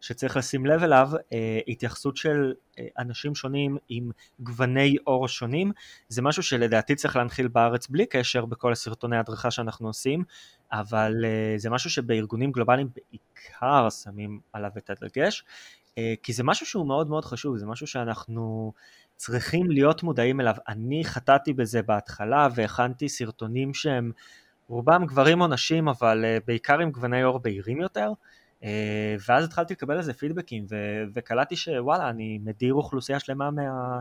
שצריך 0.00 0.36
לשים 0.36 0.66
לב 0.66 0.82
אליו, 0.82 1.10
אה, 1.32 1.60
התייחסות 1.68 2.16
של 2.16 2.54
אה, 2.78 2.86
אנשים 2.98 3.34
שונים 3.34 3.76
עם 3.88 4.10
גווני 4.40 4.96
עור 5.04 5.28
שונים, 5.28 5.72
זה 6.08 6.22
משהו 6.22 6.42
שלדעתי 6.42 6.94
צריך 6.94 7.16
להנחיל 7.16 7.48
בארץ 7.48 7.88
בלי 7.88 8.06
קשר 8.06 8.44
בכל 8.44 8.72
הסרטוני 8.72 9.16
הדרכה 9.16 9.50
שאנחנו 9.50 9.86
עושים, 9.86 10.24
אבל 10.72 11.24
אה, 11.24 11.54
זה 11.58 11.70
משהו 11.70 11.90
שבארגונים 11.90 12.52
גלובליים 12.52 12.88
בעיקר 12.94 13.90
שמים 13.90 14.40
עליו 14.52 14.70
את 14.78 14.90
הדגש, 14.90 15.44
אה, 15.98 16.14
כי 16.22 16.32
זה 16.32 16.44
משהו 16.44 16.66
שהוא 16.66 16.86
מאוד 16.86 17.08
מאוד 17.08 17.24
חשוב, 17.24 17.56
זה 17.56 17.66
משהו 17.66 17.86
שאנחנו 17.86 18.72
צריכים 19.16 19.70
להיות 19.70 20.02
מודעים 20.02 20.40
אליו. 20.40 20.54
אני 20.68 21.04
חטאתי 21.04 21.52
בזה 21.52 21.82
בהתחלה 21.82 22.48
והכנתי 22.54 23.08
סרטונים 23.08 23.74
שהם 23.74 24.10
רובם 24.68 25.06
גברים 25.06 25.40
או 25.40 25.46
נשים, 25.46 25.88
אבל 25.88 26.24
אה, 26.24 26.38
בעיקר 26.46 26.80
עם 26.80 26.90
גווני 26.90 27.22
עור 27.22 27.38
בהירים 27.38 27.80
יותר. 27.80 28.10
אה, 28.64 29.16
ואז 29.28 29.44
התחלתי 29.44 29.74
לקבל 29.74 29.98
איזה 29.98 30.12
פידבקים 30.12 30.66
ו- 30.70 31.04
וקלטתי 31.14 31.56
שוואלה 31.56 32.10
אני 32.10 32.38
מדיר 32.44 32.74
אוכלוסייה 32.74 33.20
שלמה 33.20 33.50
מה- 33.50 34.00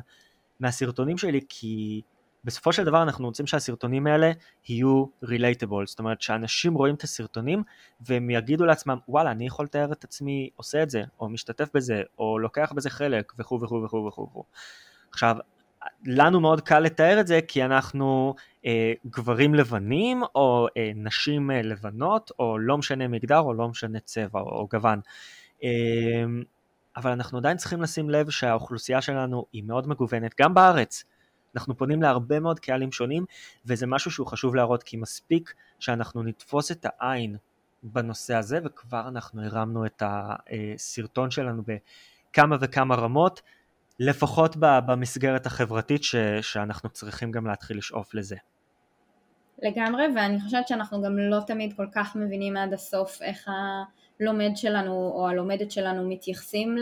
מהסרטונים 0.60 1.18
שלי 1.18 1.42
כי 1.50 2.02
בסופו 2.44 2.74
של 2.74 2.84
דבר 2.84 3.04
אנחנו 3.04 3.26
רוצים 3.26 3.48
שהסרטונים 3.48 4.08
האלה 4.08 4.32
יהיו 4.70 5.06
רילייטבול, 5.24 5.88
זאת 5.88 6.00
אומרת 6.00 6.22
שאנשים 6.22 6.74
רואים 6.74 6.96
את 6.96 7.04
הסרטונים 7.04 7.64
והם 8.02 8.30
יגידו 8.30 8.66
לעצמם 8.66 8.98
וואלה 9.08 9.32
אני 9.32 9.48
יכול 9.48 9.66
לתאר 9.66 9.92
את 9.92 10.04
עצמי 10.04 10.50
עושה 10.56 10.84
את 10.84 10.90
זה 10.90 11.04
או 11.20 11.30
משתתף 11.30 11.70
בזה 11.74 12.02
או 12.20 12.40
לוקח 12.40 12.72
בזה 12.76 12.90
חלק 12.90 13.34
וכו' 13.38 13.62
וכו' 13.62 13.84
וכו' 13.84 14.06
וכו'. 14.08 14.44
עכשיו 15.12 15.36
לנו 16.06 16.40
מאוד 16.40 16.62
קל 16.62 16.80
לתאר 16.80 17.20
את 17.20 17.28
זה 17.28 17.40
כי 17.48 17.64
אנחנו 17.66 18.36
אה, 18.66 18.94
גברים 19.06 19.56
לבנים 19.56 20.24
או 20.36 20.68
אה, 20.78 20.92
נשים 20.96 21.52
אה, 21.52 21.62
לבנות 21.62 22.32
או 22.40 22.58
לא 22.60 22.78
משנה 22.78 23.08
מגדר 23.08 23.40
או 23.40 23.54
לא 23.54 23.68
משנה 23.68 24.00
צבע 24.00 24.40
או, 24.40 24.50
או 24.50 24.68
גוון. 24.72 25.00
אה, 25.64 25.70
אבל 26.98 27.12
אנחנו 27.12 27.38
עדיין 27.38 27.58
צריכים 27.58 27.82
לשים 27.82 28.10
לב 28.10 28.30
שהאוכלוסייה 28.30 29.02
שלנו 29.02 29.46
היא 29.54 29.64
מאוד 29.64 29.88
מגוונת 29.88 30.36
גם 30.42 30.54
בארץ. 30.54 31.04
אנחנו 31.56 31.78
פונים 31.78 32.02
להרבה 32.02 32.40
מאוד 32.40 32.60
קהלים 32.60 32.92
שונים 32.92 33.26
וזה 33.66 33.88
משהו 33.88 34.12
שהוא 34.12 34.28
חשוב 34.28 34.56
להראות 34.56 34.84
כי 34.84 34.98
מספיק 34.98 35.54
שאנחנו 35.80 36.24
נתפוס 36.24 36.72
את 36.72 36.86
העין 36.86 37.38
בנושא 37.84 38.36
הזה 38.36 38.60
וכבר 38.66 39.08
אנחנו 39.08 39.44
הרמנו 39.44 39.86
את 39.86 40.04
הסרטון 40.06 41.32
שלנו 41.32 41.64
בכמה 41.68 42.56
וכמה 42.62 42.96
רמות 42.96 43.42
לפחות 44.00 44.56
במסגרת 44.60 45.46
החברתית 45.46 46.04
ש, 46.04 46.16
שאנחנו 46.42 46.90
צריכים 46.90 47.32
גם 47.32 47.48
להתחיל 47.48 47.78
לשאוף 47.78 48.14
לזה. 48.14 48.36
לגמרי, 49.62 50.04
ואני 50.16 50.42
חושבת 50.42 50.68
שאנחנו 50.68 51.02
גם 51.02 51.18
לא 51.18 51.40
תמיד 51.48 51.74
כל 51.74 51.88
כך 51.94 52.16
מבינים 52.16 52.58
עד 52.58 52.74
הסוף 52.74 53.22
איך 53.22 53.50
הלומד 54.20 54.52
שלנו 54.56 55.12
או 55.16 55.28
הלומדת 55.30 55.72
שלנו 55.72 56.10
מתייחסים 56.10 56.78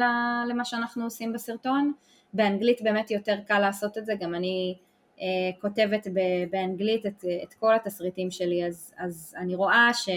למה 0.50 0.66
שאנחנו 0.66 1.04
עושים 1.04 1.34
בסרטון. 1.34 1.94
באנגלית 2.34 2.82
באמת 2.82 3.12
יותר 3.12 3.36
קל 3.48 3.60
לעשות 3.60 3.98
את 3.98 4.06
זה, 4.06 4.14
גם 4.20 4.36
אני 4.36 4.76
אה, 5.22 5.26
כותבת 5.62 6.08
באנגלית 6.52 7.06
את, 7.06 7.26
את 7.44 7.54
כל 7.54 7.76
התסריטים 7.76 8.32
שלי, 8.32 8.66
אז, 8.66 8.94
אז 8.98 9.36
אני 9.38 9.56
רואה 9.56 9.94
ש... 9.94 10.10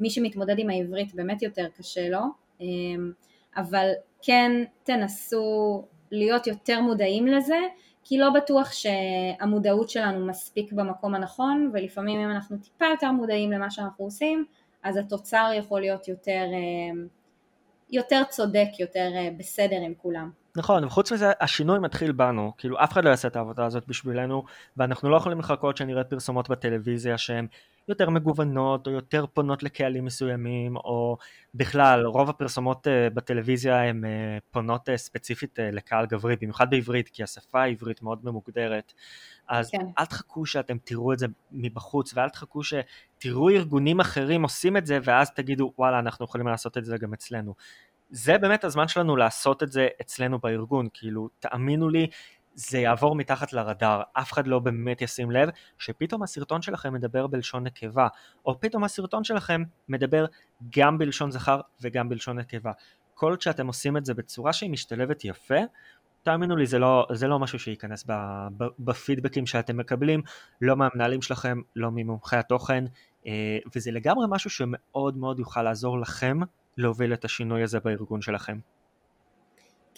מי 0.00 0.10
שמתמודד 0.10 0.58
עם 0.58 0.70
העברית 0.70 1.14
באמת 1.14 1.42
יותר 1.42 1.66
קשה 1.78 2.08
לו, 2.08 2.20
אמ, 2.60 3.12
אבל 3.56 3.88
כן 4.22 4.52
תנסו 4.84 5.84
להיות 6.12 6.46
יותר 6.46 6.80
מודעים 6.80 7.26
לזה, 7.26 7.58
כי 8.04 8.18
לא 8.18 8.30
בטוח 8.30 8.72
שהמודעות 8.72 9.90
שלנו 9.90 10.26
מספיק 10.26 10.72
במקום 10.72 11.14
הנכון, 11.14 11.70
ולפעמים 11.72 12.20
אם 12.20 12.30
אנחנו 12.30 12.56
טיפה 12.58 12.84
יותר 12.84 13.12
מודעים 13.12 13.52
למה 13.52 13.70
שאנחנו 13.70 14.04
עושים, 14.04 14.44
אז 14.82 14.96
התוצר 14.96 15.50
יכול 15.58 15.80
להיות 15.80 16.08
יותר, 16.08 16.44
אמ, 16.52 17.06
יותר 17.90 18.22
צודק, 18.28 18.68
יותר 18.78 19.10
אה, 19.16 19.28
בסדר 19.36 19.76
עם 19.76 19.92
כולם. 19.94 20.30
נכון, 20.56 20.84
וחוץ 20.84 21.12
מזה 21.12 21.32
השינוי 21.40 21.78
מתחיל 21.78 22.12
בנו, 22.12 22.52
כאילו 22.58 22.76
אף 22.84 22.92
אחד 22.92 23.04
לא 23.04 23.10
יעשה 23.10 23.28
את 23.28 23.36
העבודה 23.36 23.64
הזאת 23.64 23.86
בשבילנו 23.88 24.42
ואנחנו 24.76 25.10
לא 25.10 25.16
יכולים 25.16 25.38
לחכות 25.38 25.76
שנראה 25.76 26.04
פרסומות 26.04 26.48
בטלוויזיה 26.48 27.18
שהן 27.18 27.46
יותר 27.90 28.10
מגוונות 28.10 28.86
או 28.86 28.92
יותר 28.92 29.24
פונות 29.26 29.62
לקהלים 29.62 30.04
מסוימים 30.04 30.76
או 30.76 31.16
בכלל 31.54 32.06
רוב 32.06 32.30
הפרסומות 32.30 32.86
uh, 32.86 33.14
בטלוויזיה 33.14 33.88
הן 33.88 34.04
uh, 34.04 34.08
פונות 34.50 34.88
uh, 34.88 34.96
ספציפית 34.96 35.58
לקהל 35.62 36.06
גברי, 36.06 36.36
במיוחד 36.40 36.70
בעברית 36.70 37.08
כי 37.08 37.22
השפה 37.22 37.62
העברית 37.62 38.02
מאוד 38.02 38.18
ממוגדרת. 38.24 38.92
אז 39.48 39.70
כן. 39.70 39.86
אל 39.98 40.04
תחכו 40.04 40.46
שאתם 40.46 40.76
תראו 40.84 41.12
את 41.12 41.18
זה 41.18 41.26
מבחוץ 41.52 42.12
ואל 42.16 42.28
תחכו 42.28 42.60
שתראו 42.62 43.50
ארגונים 43.50 44.00
אחרים 44.00 44.42
עושים 44.42 44.76
את 44.76 44.86
זה 44.86 44.98
ואז 45.04 45.30
תגידו 45.30 45.72
וואלה 45.78 45.98
אנחנו 45.98 46.24
יכולים 46.24 46.46
לעשות 46.46 46.78
את 46.78 46.84
זה 46.84 46.96
גם 46.98 47.12
אצלנו. 47.12 47.54
זה 48.10 48.38
באמת 48.38 48.64
הזמן 48.64 48.88
שלנו 48.88 49.16
לעשות 49.16 49.62
את 49.62 49.72
זה 49.72 49.88
אצלנו 50.00 50.38
בארגון, 50.38 50.88
כאילו 50.94 51.28
תאמינו 51.38 51.88
לי 51.88 52.06
זה 52.68 52.78
יעבור 52.78 53.16
מתחת 53.16 53.52
לרדאר, 53.52 54.02
אף 54.12 54.32
אחד 54.32 54.46
לא 54.46 54.58
באמת 54.58 55.02
ישים 55.02 55.30
לב 55.30 55.48
שפתאום 55.78 56.22
הסרטון 56.22 56.62
שלכם 56.62 56.92
מדבר 56.92 57.26
בלשון 57.26 57.64
נקבה, 57.64 58.08
או 58.46 58.60
פתאום 58.60 58.84
הסרטון 58.84 59.24
שלכם 59.24 59.62
מדבר 59.88 60.26
גם 60.76 60.98
בלשון 60.98 61.30
זכר 61.30 61.60
וגם 61.80 62.08
בלשון 62.08 62.38
נקבה. 62.38 62.72
כל 63.14 63.30
עוד 63.30 63.40
שאתם 63.40 63.66
עושים 63.66 63.96
את 63.96 64.04
זה 64.04 64.14
בצורה 64.14 64.52
שהיא 64.52 64.70
משתלבת 64.70 65.24
יפה, 65.24 65.58
תאמינו 66.22 66.56
לי 66.56 66.66
זה 66.66 66.78
לא, 66.78 67.06
זה 67.12 67.28
לא 67.28 67.38
משהו 67.38 67.58
שייכנס 67.58 68.06
בפידבקים 68.78 69.46
שאתם 69.46 69.76
מקבלים, 69.76 70.22
לא 70.60 70.76
מהמנהלים 70.76 71.22
שלכם, 71.22 71.60
לא 71.76 71.88
ממומחי 71.92 72.36
התוכן, 72.36 72.84
אה, 73.26 73.58
וזה 73.74 73.90
לגמרי 73.90 74.26
משהו 74.30 74.50
שמאוד 74.50 75.16
מאוד 75.16 75.38
יוכל 75.38 75.62
לעזור 75.62 75.98
לכם 75.98 76.38
להוביל 76.76 77.12
את 77.12 77.24
השינוי 77.24 77.62
הזה 77.62 77.80
בארגון 77.80 78.22
שלכם. 78.22 78.58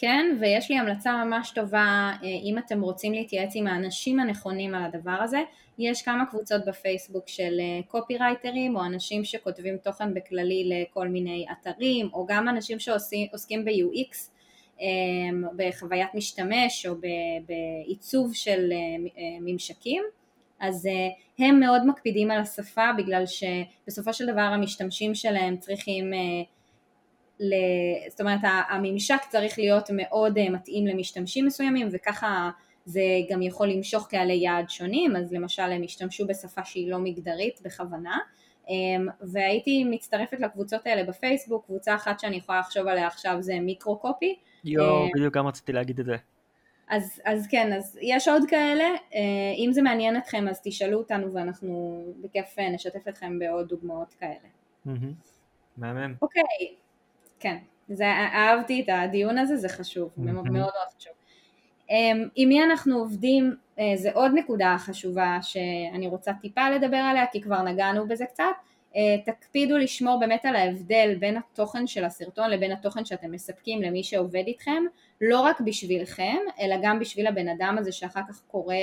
כן, 0.02 0.36
ויש 0.40 0.70
לי 0.70 0.78
המלצה 0.78 1.24
ממש 1.24 1.50
טובה, 1.50 2.10
אה, 2.22 2.28
אם 2.44 2.58
אתם 2.58 2.80
רוצים 2.80 3.12
להתייעץ 3.12 3.52
עם 3.54 3.66
האנשים 3.66 4.20
הנכונים 4.20 4.74
על 4.74 4.82
הדבר 4.84 5.10
הזה, 5.22 5.42
יש 5.78 6.02
כמה 6.02 6.26
קבוצות 6.26 6.64
בפייסבוק 6.66 7.28
של 7.28 7.60
קופי 7.88 8.16
אה, 8.20 8.30
או 8.74 8.84
אנשים 8.84 9.24
שכותבים 9.24 9.76
תוכן 9.76 10.14
בכללי 10.14 10.70
לכל 10.70 11.08
מיני 11.08 11.46
אתרים, 11.52 12.08
או 12.12 12.26
גם 12.26 12.48
אנשים 12.48 12.78
שעוסקים 12.78 13.64
ב-UX, 13.64 14.30
אה, 14.80 14.86
בחוויית 15.56 16.14
משתמש 16.14 16.86
או 16.86 16.94
בעיצוב 17.46 18.34
של 18.34 18.72
ממשקים, 19.40 20.02
אז 20.60 20.88
הם 21.38 21.60
מאוד 21.60 21.86
מקפידים 21.86 22.30
על 22.30 22.40
השפה 22.40 22.90
בגלל 22.98 23.24
שבסופו 23.26 24.12
של 24.12 24.26
דבר 24.26 24.40
המשתמשים 24.40 25.14
שלהם 25.14 25.56
צריכים 25.56 26.12
ל... 27.40 27.54
זאת 28.08 28.20
אומרת 28.20 28.40
הממשק 28.68 29.20
צריך 29.28 29.58
להיות 29.58 29.90
מאוד 29.92 30.38
אה, 30.38 30.50
מתאים 30.50 30.86
למשתמשים 30.86 31.46
מסוימים 31.46 31.88
וככה 31.92 32.50
זה 32.84 33.02
גם 33.30 33.42
יכול 33.42 33.68
למשוך 33.68 34.08
קהלי 34.08 34.34
יעד 34.34 34.70
שונים, 34.70 35.16
אז 35.16 35.32
למשל 35.32 35.62
הם 35.62 35.82
השתמשו 35.82 36.26
בשפה 36.26 36.64
שהיא 36.64 36.90
לא 36.90 36.98
מגדרית 36.98 37.60
בכוונה 37.64 38.18
אמ, 38.68 39.06
והייתי 39.20 39.84
מצטרפת 39.84 40.40
לקבוצות 40.40 40.86
האלה 40.86 41.04
בפייסבוק, 41.04 41.66
קבוצה 41.66 41.94
אחת 41.94 42.20
שאני 42.20 42.36
יכולה 42.36 42.60
לחשוב 42.60 42.86
עליה 42.86 43.06
עכשיו 43.06 43.36
זה 43.40 43.60
מיקרו 43.60 43.98
קופי. 43.98 44.38
יואו, 44.64 45.08
בדיוק 45.14 45.36
גם 45.36 45.46
רציתי 45.46 45.72
להגיד 45.72 46.00
את 46.00 46.04
זה. 46.04 46.16
אז, 46.88 47.20
אז 47.24 47.46
כן, 47.50 47.72
אז 47.72 47.98
יש 48.02 48.28
עוד 48.28 48.42
כאלה, 48.48 48.84
אה, 49.14 49.20
אם 49.58 49.72
זה 49.72 49.82
מעניין 49.82 50.16
אתכם 50.16 50.48
אז 50.48 50.60
תשאלו 50.64 50.98
אותנו 50.98 51.32
ואנחנו 51.32 52.02
בכיף 52.20 52.58
אה, 52.58 52.70
נשתף 52.70 53.08
אתכם 53.08 53.38
בעוד 53.38 53.68
דוגמאות 53.68 54.14
כאלה. 54.14 54.48
מהמם. 55.76 56.14
אוקיי, 56.22 56.42
כן, 57.42 57.56
זה, 57.88 58.06
אהבתי 58.06 58.80
את 58.80 58.88
הדיון 58.88 59.38
הזה, 59.38 59.56
זה 59.56 59.68
חשוב. 59.68 60.10
מאוד 60.16 60.50
מאוד 60.50 60.70
חשוב. 60.96 61.12
אמ, 61.90 62.28
עם 62.34 62.48
מי 62.48 62.64
אנחנו 62.64 62.98
עובדים, 62.98 63.56
אה, 63.78 63.92
זה 63.96 64.10
עוד 64.12 64.32
נקודה 64.34 64.76
חשובה 64.78 65.38
שאני 65.42 66.06
רוצה 66.06 66.32
טיפה 66.40 66.70
לדבר 66.70 66.96
עליה, 66.96 67.24
כי 67.32 67.40
כבר 67.40 67.62
נגענו 67.62 68.08
בזה 68.08 68.26
קצת. 68.26 68.44
אה, 68.96 69.16
תקפידו 69.24 69.78
לשמור 69.78 70.20
באמת 70.20 70.44
על 70.44 70.56
ההבדל 70.56 71.16
בין 71.20 71.36
התוכן 71.36 71.86
של 71.86 72.04
הסרטון 72.04 72.50
לבין 72.50 72.72
התוכן 72.72 73.04
שאתם 73.04 73.32
מספקים 73.32 73.82
למי 73.82 74.02
שעובד 74.02 74.44
איתכם, 74.46 74.82
לא 75.20 75.40
רק 75.40 75.60
בשבילכם, 75.60 76.36
אלא 76.60 76.76
גם 76.82 76.98
בשביל 76.98 77.26
הבן 77.26 77.48
אדם 77.48 77.76
הזה 77.78 77.92
שאחר 77.92 78.20
כך 78.28 78.40
קורא 78.46 78.76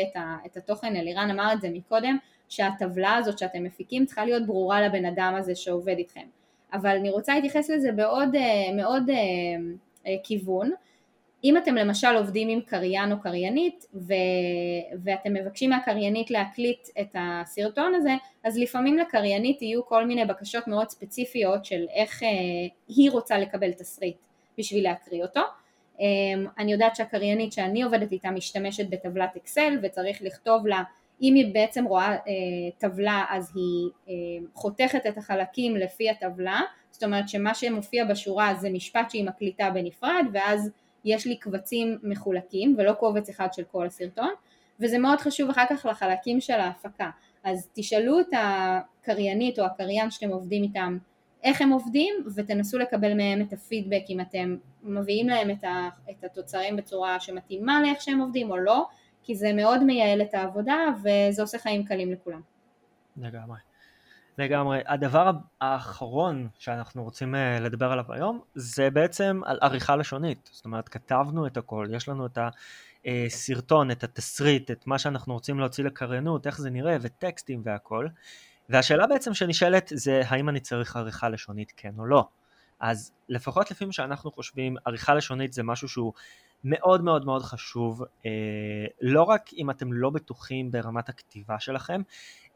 את 0.45 0.58
התוכן, 0.58 0.95
אלירן 0.95 1.30
אמר 1.32 1.54
את 1.54 1.62
זה 1.62 1.69
מקודם, 1.69 2.17
שהטבלה 2.50 3.15
הזאת 3.15 3.39
שאתם 3.39 3.63
מפיקים 3.63 4.06
צריכה 4.06 4.26
להיות 4.26 4.45
ברורה 4.45 4.82
לבן 4.82 5.06
אדם 5.06 5.34
הזה 5.38 5.56
שעובד 5.56 5.98
איתכם. 5.98 6.38
אבל 6.74 6.90
אני 6.90 7.10
רוצה 7.10 7.36
להתייחס 7.36 7.70
לזה 7.70 7.92
בעוד 7.92 8.36
אה, 8.36 8.76
מאוד 8.76 9.10
אה, 9.10 9.16
אה, 10.08 10.16
כיוון. 10.24 10.72
אם 11.44 11.58
אתם 11.58 11.76
למשל 11.76 12.16
עובדים 12.16 12.50
עם 12.50 12.62
קריין 12.62 13.12
או 13.12 13.20
קריינית 13.20 13.86
ו... 13.94 14.14
ואתם 15.04 15.34
מבקשים 15.34 15.70
מהקריינית 15.70 16.32
להקליט 16.32 16.88
את 17.02 17.16
הסרטון 17.16 17.96
הזה, 17.96 18.16
אז 18.44 18.58
לפעמים 18.58 18.98
לקריינית 18.98 19.62
יהיו 19.62 19.86
כל 19.86 20.06
מיני 20.06 20.26
בקשות 20.26 20.68
מאוד 20.68 20.90
ספציפיות 20.90 21.66
של 21.66 21.86
איך 21.94 22.22
היא 22.88 23.12
רוצה 23.12 23.38
לקבל 23.38 23.72
תסריט 23.72 24.18
בשביל 24.58 24.84
להקריא 24.84 25.24
אותו. 25.24 25.42
אני 26.58 26.72
יודעת 26.72 26.96
שהקריינית 26.96 27.54
שאני 27.54 27.84
עובדת 27.84 28.12
איתה 28.12 28.32
משתמשת 28.32 28.90
בטבלת 28.90 29.36
אקסל 29.36 29.78
וצריך 29.82 30.22
לכתוב 30.22 30.68
לה 30.68 30.84
אם 31.22 31.34
היא 31.34 31.54
בעצם 31.54 31.86
רואה 31.86 32.12
אה, 32.12 32.18
טבלה 32.78 33.26
אז 33.30 33.52
היא 33.56 33.90
אה, 34.10 34.14
חותכת 34.54 35.06
את 35.06 35.18
החלקים 35.18 35.76
לפי 35.76 36.10
הטבלה, 36.10 36.62
זאת 36.92 37.04
אומרת 37.04 37.30
שמה 37.30 37.54
שמופיע 37.54 38.06
בשורה 38.06 38.56
זה 38.56 38.70
משפט 38.70 39.10
שהיא 39.10 39.26
מקליטה 39.26 39.70
בנפרד 39.70 40.26
ואז 40.34 40.72
יש 41.06 41.26
לי 41.26 41.38
קבצים 41.38 41.98
מחולקים 42.04 42.76
ולא 42.78 42.94
קובץ 42.94 43.30
אחד 43.30 43.48
של 43.54 43.64
כל 43.64 43.86
הסרטון. 43.86 44.30
וזה 44.80 45.00
מאוד 45.00 45.20
חשוב 45.20 45.50
אחר 45.50 45.66
כך 45.70 45.86
לחלקים 45.86 46.42
של 46.42 46.54
ההפקה. 46.54 47.10
אז 47.44 47.70
תשאלו 47.74 48.20
את 48.20 48.28
הקריינית 48.34 49.60
או 49.60 49.66
הקריין 49.66 50.12
שאתם 50.12 50.30
עובדים 50.30 50.64
איתם 50.64 50.98
איך 51.44 51.62
הם 51.62 51.70
עובדים 51.70 52.16
ותנסו 52.36 52.78
לקבל 52.78 53.14
מהם 53.14 53.42
את 53.42 53.54
הפידבק 53.54 54.02
אם 54.10 54.20
אתם 54.22 54.56
מביאים 54.84 55.30
להם 55.30 55.50
את 56.10 56.24
התוצרים 56.24 56.76
בצורה 56.76 57.20
שמתאימה 57.20 57.82
לאיך 57.82 58.02
שהם 58.02 58.20
עובדים 58.20 58.52
או 58.52 58.58
לא 58.58 58.86
כי 59.24 59.36
זה 59.36 59.54
מאוד 59.54 59.84
מייעל 59.84 60.22
את 60.22 60.34
העבודה 60.34 60.78
וזה 60.98 61.42
עושה 61.42 61.58
חיים 61.60 61.86
קלים 61.86 62.12
לכולם. 62.12 62.42
לגמרי. 63.18 63.58
לגמרי. 64.38 64.80
הדבר 64.86 65.32
האחרון 65.62 66.48
שאנחנו 66.60 67.04
רוצים 67.04 67.36
אה, 67.36 67.60
לדבר 67.60 67.92
עליו 67.92 68.06
היום 68.10 68.42
זה 68.56 68.90
בעצם 68.90 69.42
על 69.46 69.58
עריכה 69.62 69.96
לשונית. 69.96 70.50
זאת 70.54 70.66
אומרת, 70.66 70.90
כתבנו 70.90 71.48
את 71.48 71.58
הכל, 71.58 71.88
יש 71.94 72.10
לנו 72.10 72.26
את 72.26 72.38
הסרטון, 73.06 73.92
את 73.92 74.04
התסריט, 74.04 74.72
את 74.72 74.88
מה 74.88 75.00
שאנחנו 75.00 75.34
רוצים 75.34 75.60
להוציא 75.60 75.84
לקריינות, 75.84 76.48
איך 76.48 76.58
זה 76.58 76.70
נראה, 76.70 76.98
וטקסטים 77.02 77.62
והכל. 77.66 78.08
והשאלה 78.70 79.08
בעצם 79.08 79.34
שנשאלת 79.34 79.92
זה 79.96 80.22
האם 80.26 80.50
אני 80.50 80.60
צריך 80.60 80.96
עריכה 80.96 81.30
לשונית 81.30 81.74
כן 81.78 81.94
או 81.98 82.06
לא. 82.06 82.28
אז 82.80 83.12
לפחות 83.30 83.72
לפי 83.72 83.86
מה 83.86 83.94
שאנחנו 83.94 84.32
חושבים, 84.32 84.76
עריכה 84.86 85.14
לשונית 85.14 85.54
זה 85.54 85.64
משהו 85.64 85.88
שהוא 85.88 86.14
מאוד 86.63 87.04
מאוד 87.04 87.26
מאוד 87.26 87.43
חשוב, 87.43 88.04
אה, 88.26 88.86
לא 89.02 89.24
רק 89.24 89.54
אם 89.54 89.69
אתם 89.69 89.93
לא 89.93 90.10
בטוחים 90.10 90.72
ברמת 90.72 91.10
הכתיבה 91.10 91.60
שלכם, 91.60 92.02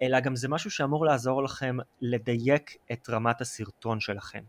אלא 0.01 0.19
גם 0.19 0.35
זה 0.35 0.49
משהו 0.49 0.71
שאמור 0.71 1.05
לעזור 1.05 1.43
לכם 1.43 1.77
לדייק 2.01 2.77
את 2.91 3.09
רמת 3.09 3.41
הסרטון 3.41 3.99
שלכם. 3.99 4.43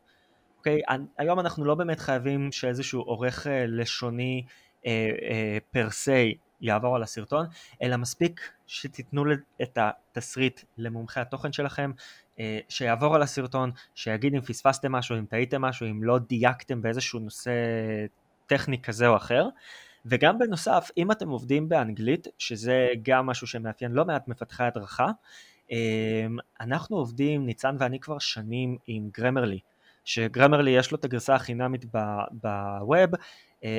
אוקיי? 0.59 0.81
היום 1.19 1.41
אנחנו 1.41 1.65
לא 1.65 1.75
באמת 1.75 2.01
חייבים 2.01 2.53
שאיזשהו 2.53 3.01
עורך 3.01 3.47
אה, 3.47 3.65
לשוני 3.67 4.45
פר 5.71 5.91
סי 5.91 6.35
יעבור 6.61 6.97
על 6.97 7.03
הסרטון, 7.03 7.47
אלא 7.83 7.97
מספיק 7.97 8.51
שתיתנו 8.67 9.25
את 9.63 9.79
התסריט 9.81 10.61
למומחי 10.79 11.21
התוכן 11.21 11.53
שלכם, 11.53 11.91
שיעבור 12.69 13.15
על 13.15 13.23
הסרטון, 13.23 13.71
שיגיד 13.95 14.35
אם 14.35 14.41
פספסתם 14.41 14.93
משהו, 14.93 15.19
אם 15.19 15.25
טעיתם 15.25 15.63
משהו, 15.63 15.91
אם 15.91 16.05
לא 16.05 16.19
דייקתם 16.19 16.83
באיזשהו 16.83 17.21
נושא 17.21 17.51
טכני 18.47 18.83
כזה 18.83 19.09
או 19.09 19.17
אחר. 19.17 19.49
וגם 20.07 20.39
בנוסף, 20.39 20.91
אם 20.97 21.11
אתם 21.11 21.29
עובדים 21.29 21.69
באנגלית, 21.69 22.27
שזה 22.39 22.89
גם 23.03 23.27
משהו 23.27 23.47
שמאפיין 23.47 23.93
לא 23.93 24.05
מעט 24.05 24.29
מפתחי 24.29 24.65
הדרכה, 24.65 25.11
אמ, 25.71 26.37
אנחנו 26.61 26.97
עובדים, 26.97 27.47
ניצן 27.47 27.77
ואני 27.79 28.01
כבר 28.01 28.19
שנים 28.19 28.77
עם 28.87 29.09
גרמרלי, 29.13 29.59
שגרמרלי 30.05 30.71
יש 30.71 30.91
לו 30.91 30.99
את 30.99 31.05
הגרסה 31.05 31.35
החינמית 31.35 31.85
בווב, 32.31 33.11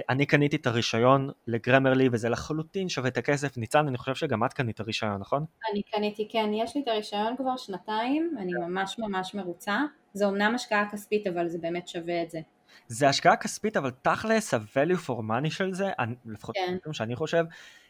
אני 0.10 0.26
קניתי 0.26 0.56
את 0.56 0.68
הרישיון 0.68 1.30
לגרמרלי 1.48 2.10
וזה 2.12 2.30
לחלוטין 2.30 2.90
שווה 2.90 3.08
את 3.08 3.18
הכסף. 3.18 3.58
ניצן, 3.58 3.88
אני 3.88 3.98
חושב 3.98 4.16
שגם 4.16 4.46
את 4.46 4.54
קנית 4.54 4.80
הרישיון, 4.80 5.18
נכון? 5.18 5.46
אני 5.72 5.82
קניתי, 5.82 6.28
כן, 6.32 6.50
יש 6.54 6.76
לי 6.76 6.82
את 6.82 6.88
הרישיון 6.88 7.38
כבר 7.38 7.58
שנתיים, 7.58 8.36
אני 8.40 8.52
ממש 8.54 9.00
ממש 9.00 9.36
מרוצה. 9.36 9.80
זה 10.14 10.28
אמנם 10.28 10.56
השקעה 10.56 10.90
כספית, 10.92 11.28
אבל 11.28 11.48
זה 11.48 11.58
באמת 11.58 11.88
שווה 11.88 12.24
את 12.24 12.32
זה. 12.32 12.40
זה 12.88 13.10
השקעה 13.10 13.36
כספית, 13.36 13.78
אבל 13.78 13.92
תכלס 14.02 14.54
ה-value 14.54 15.08
for 15.08 15.20
money 15.20 15.50
של 15.50 15.74
זה, 15.74 15.92
לפחות 16.26 16.56
כן. 16.84 16.94
שאני 16.94 17.16
חושב, 17.16 17.44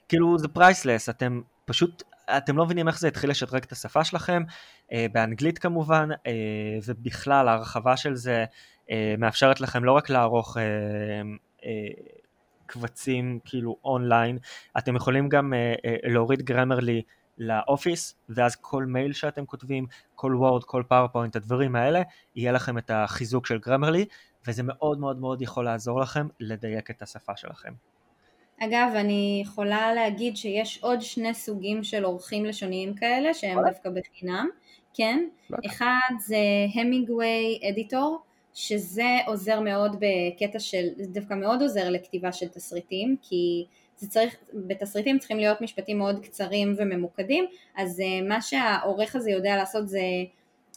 כאילו 0.10 0.38
זה 0.38 0.48
priceless, 0.48 1.10
אתם 1.10 1.42
פשוט, 1.66 2.04
אתם 2.38 2.58
לא 2.58 2.66
מבינים 2.66 2.88
איך 2.88 3.00
זה 3.00 3.08
התחיל 3.08 3.30
לשדרג 3.30 3.64
את 3.64 3.72
השפה 3.72 4.04
שלכם, 4.04 4.44
אה, 4.92 5.06
באנגלית 5.12 5.60
כמובן, 5.60 6.10
אה, 6.28 6.32
ובכלל 6.86 7.48
ההרחבה 7.48 7.98
של 7.98 8.16
זה 8.16 8.46
אה, 8.92 9.16
מאפשרת 9.18 9.62
לכם 9.62 9.84
לא 9.84 9.92
רק 9.92 10.10
לערוך 10.10 10.58
אה, 10.58 10.64
אה, 11.66 11.72
קבצים 12.66 13.40
כאילו 13.46 13.78
אונליין, 13.84 14.38
אתם 14.78 14.96
יכולים 14.96 15.30
גם 15.30 15.54
אה, 15.54 15.76
אה, 15.86 15.96
להוריד 16.04 16.42
Grammarly 16.42 17.02
ל 17.38 17.47
Office, 17.47 18.16
ואז 18.30 18.56
כל 18.56 18.86
מייל 18.86 19.14
שאתם 19.14 19.46
כותבים, 19.46 19.86
כל 20.16 20.36
Word, 20.36 20.64
כל 20.64 20.84
PowerPoint, 20.88 21.36
הדברים 21.36 21.76
האלה, 21.76 22.02
יהיה 22.36 22.52
לכם 22.52 22.78
את 22.78 22.92
החיזוק 22.94 23.46
של 23.46 23.58
Grammarly, 23.58 24.06
וזה 24.48 24.64
מאוד 24.64 25.00
מאוד 25.00 25.20
מאוד 25.20 25.42
יכול 25.42 25.66
לעזור 25.66 26.00
לכם 26.00 26.28
לדייק 26.40 26.92
את 26.92 27.02
השפה 27.02 27.38
שלכם. 27.38 27.74
אגב, 28.60 28.92
אני 28.96 29.40
יכולה 29.44 29.94
להגיד 29.94 30.38
שיש 30.38 30.80
עוד 30.84 31.02
שני 31.02 31.34
סוגים 31.34 31.84
של 31.84 32.06
עורכים 32.06 32.46
לשוניים 32.46 32.94
כאלה 32.94 33.34
שהם 33.34 33.60
דווקא 33.66 33.90
בחינם, 33.90 34.48
כן, 34.94 35.28
אחד 35.66 36.14
זה 36.20 36.38
Hemingway 36.74 37.60
Editor, 37.70 38.20
שזה 38.54 39.18
עוזר 39.28 39.60
מאוד 39.60 39.96
בקטע 40.00 40.60
של, 40.60 40.88
זה 40.98 41.12
דווקא 41.14 41.34
מאוד 41.34 41.62
עוזר 41.62 41.90
לכתיבה 41.90 42.32
של 42.32 42.48
תסריטים, 42.48 43.16
כי 43.22 43.66
זה 43.98 44.10
צריך, 44.10 44.36
בתסריטים 44.54 45.20
צריכים 45.20 45.38
להיות 45.38 45.62
משפטים 45.62 45.98
מאוד 45.98 46.20
קצרים 46.24 46.76
וממוקדים, 46.78 47.46
אז 47.76 48.00
אה, 48.00 48.28
מה 48.28 48.42
שהעורך 48.42 49.16
הזה 49.16 49.32
יודע 49.32 49.56
לעשות 49.56 49.88
זה 49.88 50.02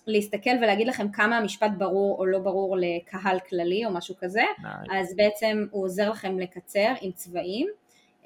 להסתכל 0.09 0.51
ולהגיד 0.63 0.87
לכם 0.87 1.09
כמה 1.09 1.39
המשפט 1.39 1.71
ברור 1.79 2.19
או 2.19 2.27
לא 2.27 2.39
ברור 2.39 2.77
לקהל 2.81 3.39
כללי 3.41 3.87
או 3.87 3.91
משהו 3.91 4.15
כזה, 4.21 4.43
nice. 4.61 4.97
אז 4.97 5.17
בעצם 5.17 5.67
הוא 5.71 5.85
עוזר 5.85 6.11
לכם 6.11 6.39
לקצר 6.39 6.93
עם 7.01 7.13
צבעים, 7.13 7.69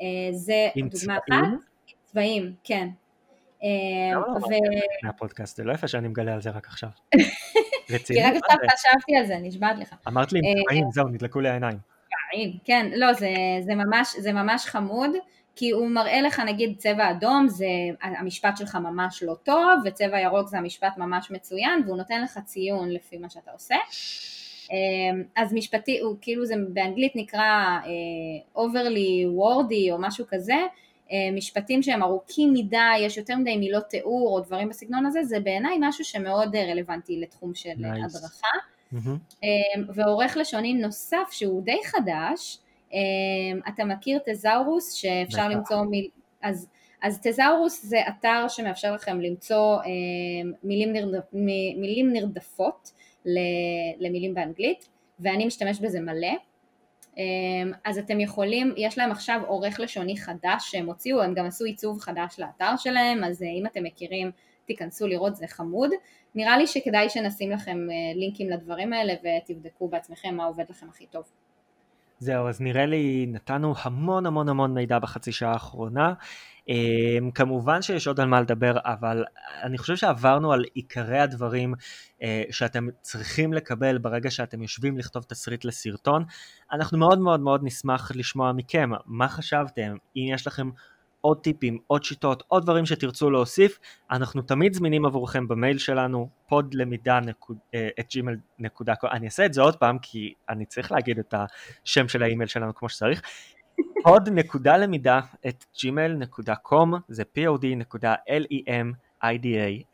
אה, 0.01 0.07
זה 0.33 0.69
עם 0.75 0.89
דוגמה 0.89 1.19
צבעים? 1.27 1.45
אחת, 1.45 1.93
צבעים, 2.05 2.55
כן. 2.65 2.89
אה, 3.63 4.15
לא, 4.15 4.21
לא, 4.21 4.59
מהפודקאסט, 5.03 5.57
זה 5.57 5.65
לא 5.65 5.73
יפה 5.73 5.89
שאני 5.89 6.09
מגלה 6.09 6.35
על 6.35 6.43
זה 6.43 6.51
רק 6.51 6.67
עכשיו. 6.67 6.89
כי 8.07 8.23
רק 8.23 8.35
עכשיו 8.35 8.57
חשבתי 8.73 9.17
על 9.17 9.27
זה, 9.27 9.37
נשבעת 9.43 9.79
לך. 9.79 9.95
אמרת 10.09 10.33
לי 10.33 10.39
עם 10.39 10.65
צבעים, 10.65 10.85
זהו, 10.93 11.09
נדלקו 11.09 11.41
לי 11.41 11.49
העיניים. 11.49 11.79
כן, 12.65 12.91
לא, 12.97 13.13
זה 14.19 14.33
ממש 14.33 14.67
חמוד, 14.67 15.11
כי 15.57 15.71
הוא 15.71 15.89
מראה 15.89 16.21
לך 16.21 16.41
נגיד 16.41 16.79
צבע 16.79 17.11
אדום 17.11 17.49
זה 17.49 17.67
המשפט 18.03 18.57
שלך 18.57 18.75
ממש 18.77 19.23
לא 19.23 19.35
טוב, 19.43 19.83
וצבע 19.85 20.21
ירוק 20.21 20.49
זה 20.49 20.59
המשפט 20.59 20.97
ממש 20.97 21.31
מצוין, 21.31 21.83
והוא 21.87 21.97
נותן 21.97 22.23
לך 22.23 22.39
ציון 22.45 22.91
לפי 22.91 23.19
מה 23.19 23.31
שאתה 23.31 23.51
עושה. 23.51 23.77
אמ, 24.71 25.23
אז 25.37 25.53
משפטי, 25.53 25.99
הוא 25.99 26.17
כאילו 26.21 26.47
זה 26.47 26.55
באנגלית 26.69 27.13
נקרא 27.17 27.79
uh, 27.83 28.59
overly 28.59 29.27
wordy 29.39 29.93
או 29.93 29.99
משהו 29.99 30.25
כזה, 30.29 30.55
uh, 31.09 31.13
משפטים 31.37 31.83
שהם 31.83 32.03
ארוכים 32.03 32.53
מדי, 32.55 32.99
יש 33.01 33.17
יותר 33.17 33.37
מדי 33.37 33.57
מילות 33.57 33.85
תיאור 33.85 34.37
או 34.37 34.41
דברים 34.41 34.69
בסגנון 34.69 35.07
הזה, 35.07 35.25
זה 35.25 35.41
בעיניי 35.41 35.77
משהו 35.81 36.05
שמאוד 36.05 36.57
רלוונטי 36.57 37.21
לתחום 37.21 37.55
של 37.55 37.71
nice. 37.71 38.05
הדרכה. 38.05 38.49
Mm-hmm. 38.93 39.79
ועורך 39.95 40.37
לשוני 40.37 40.75
נוסף 40.75 41.29
שהוא 41.31 41.63
די 41.63 41.79
חדש, 41.85 42.59
אתה 43.69 43.85
מכיר 43.85 44.19
תזאורוס 44.27 44.93
שאפשר 44.93 45.49
למצוא, 45.49 45.85
מיל... 45.85 46.09
אז, 46.43 46.69
אז 47.03 47.21
תזאורוס 47.23 47.85
זה 47.85 47.99
אתר 48.09 48.49
שמאפשר 48.49 48.95
לכם 48.95 49.21
למצוא 49.21 49.79
אמ, 49.85 50.53
מילים, 50.63 50.93
נרדפ, 50.93 51.33
מילים 51.77 52.13
נרדפות 52.13 52.93
למילים 54.01 54.35
באנגלית 54.35 54.89
ואני 55.21 55.47
משתמש 55.47 55.81
בזה 55.81 56.01
מלא 56.01 56.37
אז 57.85 57.99
אתם 57.99 58.21
יכולים, 58.21 58.75
יש 58.77 58.99
להם 58.99 59.11
עכשיו 59.11 59.41
עורך 59.47 59.81
לשוני 59.81 60.17
חדש 60.17 60.71
שהם 60.71 60.87
הוציאו, 60.87 61.23
הם 61.23 61.35
גם 61.35 61.47
עשו 61.47 61.65
עיצוב 61.65 62.01
חדש 62.01 62.35
לאתר 62.39 62.77
שלהם, 62.77 63.25
אז 63.25 63.43
אה, 63.43 63.49
אם 63.49 63.67
אתם 63.67 63.83
מכירים 63.83 64.31
תיכנסו 64.65 65.07
לראות, 65.07 65.37
זה 65.37 65.47
חמוד. 65.47 65.91
נראה 66.35 66.59
לי 66.59 66.67
שכדאי 66.67 67.09
שנשים 67.09 67.51
לכם 67.51 67.79
אה, 67.91 68.15
לינקים 68.15 68.51
לדברים 68.51 68.93
האלה 68.93 69.13
ותבדקו 69.13 69.89
בעצמכם 69.89 70.35
מה 70.35 70.45
עובד 70.45 70.65
לכם 70.71 70.89
הכי 70.89 71.07
טוב. 71.07 71.25
זהו, 72.23 72.49
אז 72.49 72.61
נראה 72.61 72.87
לי 72.87 73.27
נתנו 73.29 73.75
המון 73.83 74.27
המון 74.27 74.49
המון 74.49 74.75
מידע 74.75 74.99
בחצי 74.99 75.33
שעה 75.33 75.53
האחרונה. 75.53 76.13
Um, 76.61 77.33
כמובן 77.35 77.83
שיש 77.83 78.07
עוד 78.07 78.21
על 78.21 78.29
מה 78.29 78.41
לדבר, 78.41 78.77
אבל 78.85 79.25
אני 79.63 79.79
חושב 79.79 79.97
שעברנו 79.97 80.53
על 80.53 80.65
עיקרי 80.75 81.19
הדברים 81.19 81.75
uh, 81.75 82.25
שאתם 82.51 82.89
צריכים 83.01 83.53
לקבל 83.53 83.99
ברגע 83.99 84.31
שאתם 84.31 84.63
יושבים 84.63 84.99
לכתוב 84.99 85.23
תסריט 85.23 85.65
לסרטון. 85.65 86.25
אנחנו 86.73 86.99
מאוד 86.99 87.19
מאוד 87.19 87.41
מאוד 87.41 87.61
נשמח 87.65 88.13
לשמוע 88.15 88.53
מכם, 88.53 88.91
מה 89.07 89.29
חשבתם, 89.29 89.97
אם 90.17 90.27
יש 90.35 90.47
לכם 90.47 90.71
עוד 91.23 91.39
טיפים, 91.39 91.79
עוד 91.87 92.05
שיטות, 92.05 92.43
עוד 92.49 92.63
דברים 92.63 92.87
שתרצו 92.87 93.31
להוסיף, 93.31 93.79
אנחנו 94.11 94.43
תמיד 94.43 94.75
זמינים 94.75 95.07
עבורכם 95.07 95.49
במייל 95.49 95.79
שלנו, 95.79 96.29
podלמידה.gmail.com, 96.53 99.09
אני 99.11 99.27
אעשה 99.27 99.47
את 99.47 99.53
זה 99.53 99.63
עוד 99.63 99.77
פעם 99.77 99.99
כי 99.99 100.35
אני 100.49 100.67
צריך 100.67 100.93
להגיד 100.93 101.19
את 101.19 101.35
השם 101.35 102.09
של 102.09 102.23
האימייל 102.23 102.49
שלנו 102.49 102.75
כמו 102.75 102.89
שצריך, 102.89 103.23
pod.למידה 104.07 105.21
את 105.49 105.65
gmail.com, 105.77 106.97
זה 107.09 107.23
pod.lemida 107.39 108.15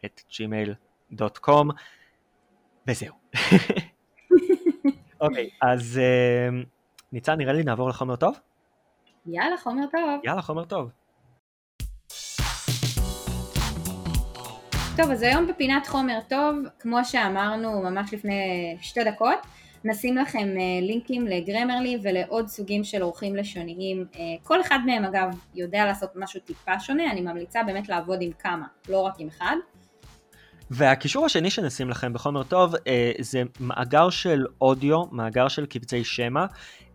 את 0.05 0.21
gmail.com, 0.31 1.69
וזהו. 2.89 3.15
אוקיי, 5.21 5.47
okay, 5.47 5.51
אז 5.63 6.01
uh, 6.01 6.03
ניצן, 7.13 7.39
נראה 7.39 7.53
לי 7.53 7.63
נעבור 7.63 7.89
לחומר 7.89 8.17
טוב? 8.17 8.39
יאללה, 9.27 9.57
חומר 9.57 9.85
טוב. 9.91 10.21
יאללה, 10.25 10.43
חומר 10.43 10.65
טוב. 10.65 10.91
טוב, 15.03 15.11
אז 15.11 15.23
היום 15.23 15.47
בפינת 15.47 15.87
חומר 15.87 16.19
טוב, 16.29 16.57
כמו 16.81 17.05
שאמרנו 17.05 17.83
ממש 17.83 18.15
לפני 18.15 18.77
שתי 18.81 19.05
דקות, 19.05 19.39
נשים 19.85 20.17
לכם 20.17 20.39
אה, 20.39 20.81
לינקים 20.87 21.27
לגרמרלי 21.27 21.99
ולעוד 22.03 22.49
סוגים 22.49 22.85
של 22.85 23.03
אורחים 23.03 23.37
לשוניים. 23.37 24.07
אה, 24.15 24.21
כל 24.43 24.61
אחד 24.61 24.79
מהם 24.87 25.05
אגב 25.05 25.29
יודע 25.55 25.85
לעשות 25.85 26.11
משהו 26.15 26.41
טיפה 26.41 26.81
שונה, 26.81 27.11
אני 27.11 27.21
ממליצה 27.21 27.63
באמת 27.63 27.89
לעבוד 27.89 28.19
עם 28.23 28.31
כמה, 28.39 28.67
לא 28.89 29.01
רק 29.01 29.15
עם 29.19 29.29
אחד. 29.29 29.57
והקישור 30.71 31.27
השני 31.27 31.51
שנשים 31.51 31.91
לכם 31.91 32.13
בחומר 32.13 32.43
טוב 32.43 32.75
אה, 32.87 33.13
זה 33.21 33.43
מאגר 33.61 34.11
של 34.11 34.47
אודיו, 34.61 35.03
מאגר 35.13 35.49
של 35.49 35.67
קבצי 35.67 36.05
שמע, 36.05 36.47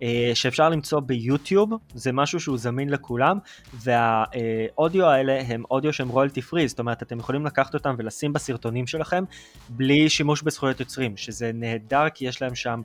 אה, 0.04 0.32
שאפשר 0.34 0.70
למצוא 0.70 1.00
ביוטיוב, 1.00 1.74
זה 1.94 2.12
משהו 2.12 2.40
שהוא 2.40 2.58
זמין 2.58 2.90
לכולם, 2.90 3.38
והאודיו 3.74 5.06
האלה 5.06 5.42
הם 5.48 5.64
אודיו 5.72 5.94
שהם 5.94 6.10
רויאלטי 6.10 6.42
פרי, 6.42 6.68
זאת 6.68 6.80
אומרת 6.80 7.04
אתם 7.04 7.20
יכולים 7.20 7.46
לקחת 7.46 7.74
אותם 7.74 7.96
ולשים 7.98 8.34
בסרטונים 8.34 8.88
שלכם 8.88 9.24
בלי 9.70 10.10
שימוש 10.10 10.42
בזכויות 10.42 10.80
יוצרים, 10.80 11.18
שזה 11.18 11.52
נהדר 11.54 12.10
כי 12.10 12.26
יש 12.26 12.42
להם 12.42 12.56
שם 12.56 12.82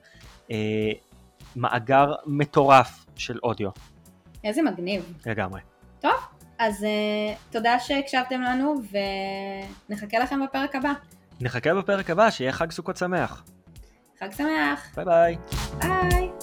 אה, 0.51 0.57
מאגר 1.57 2.13
מטורף 2.27 3.07
של 3.17 3.39
אודיו. 3.43 3.71
איזה 4.45 4.63
מגניב. 4.63 5.15
לגמרי. 5.27 5.61
טוב, 6.01 6.13
אז 6.59 6.83
uh, 6.85 7.53
תודה 7.53 7.79
שהקשבתם 7.79 8.41
לנו 8.41 8.75
ונחכה 9.89 10.19
לכם 10.19 10.41
בפרק 10.45 10.75
הבא. 10.75 10.93
נחכה 11.41 11.75
בפרק 11.75 12.11
הבא, 12.11 12.31
שיהיה 12.31 12.53
חג 12.53 12.71
סוכות 12.71 12.97
שמח. 12.97 13.45
חג 14.21 14.33
שמח. 14.33 14.95
ביי 14.97 15.05
ביי. 15.05 15.37
ביי. 15.81 16.38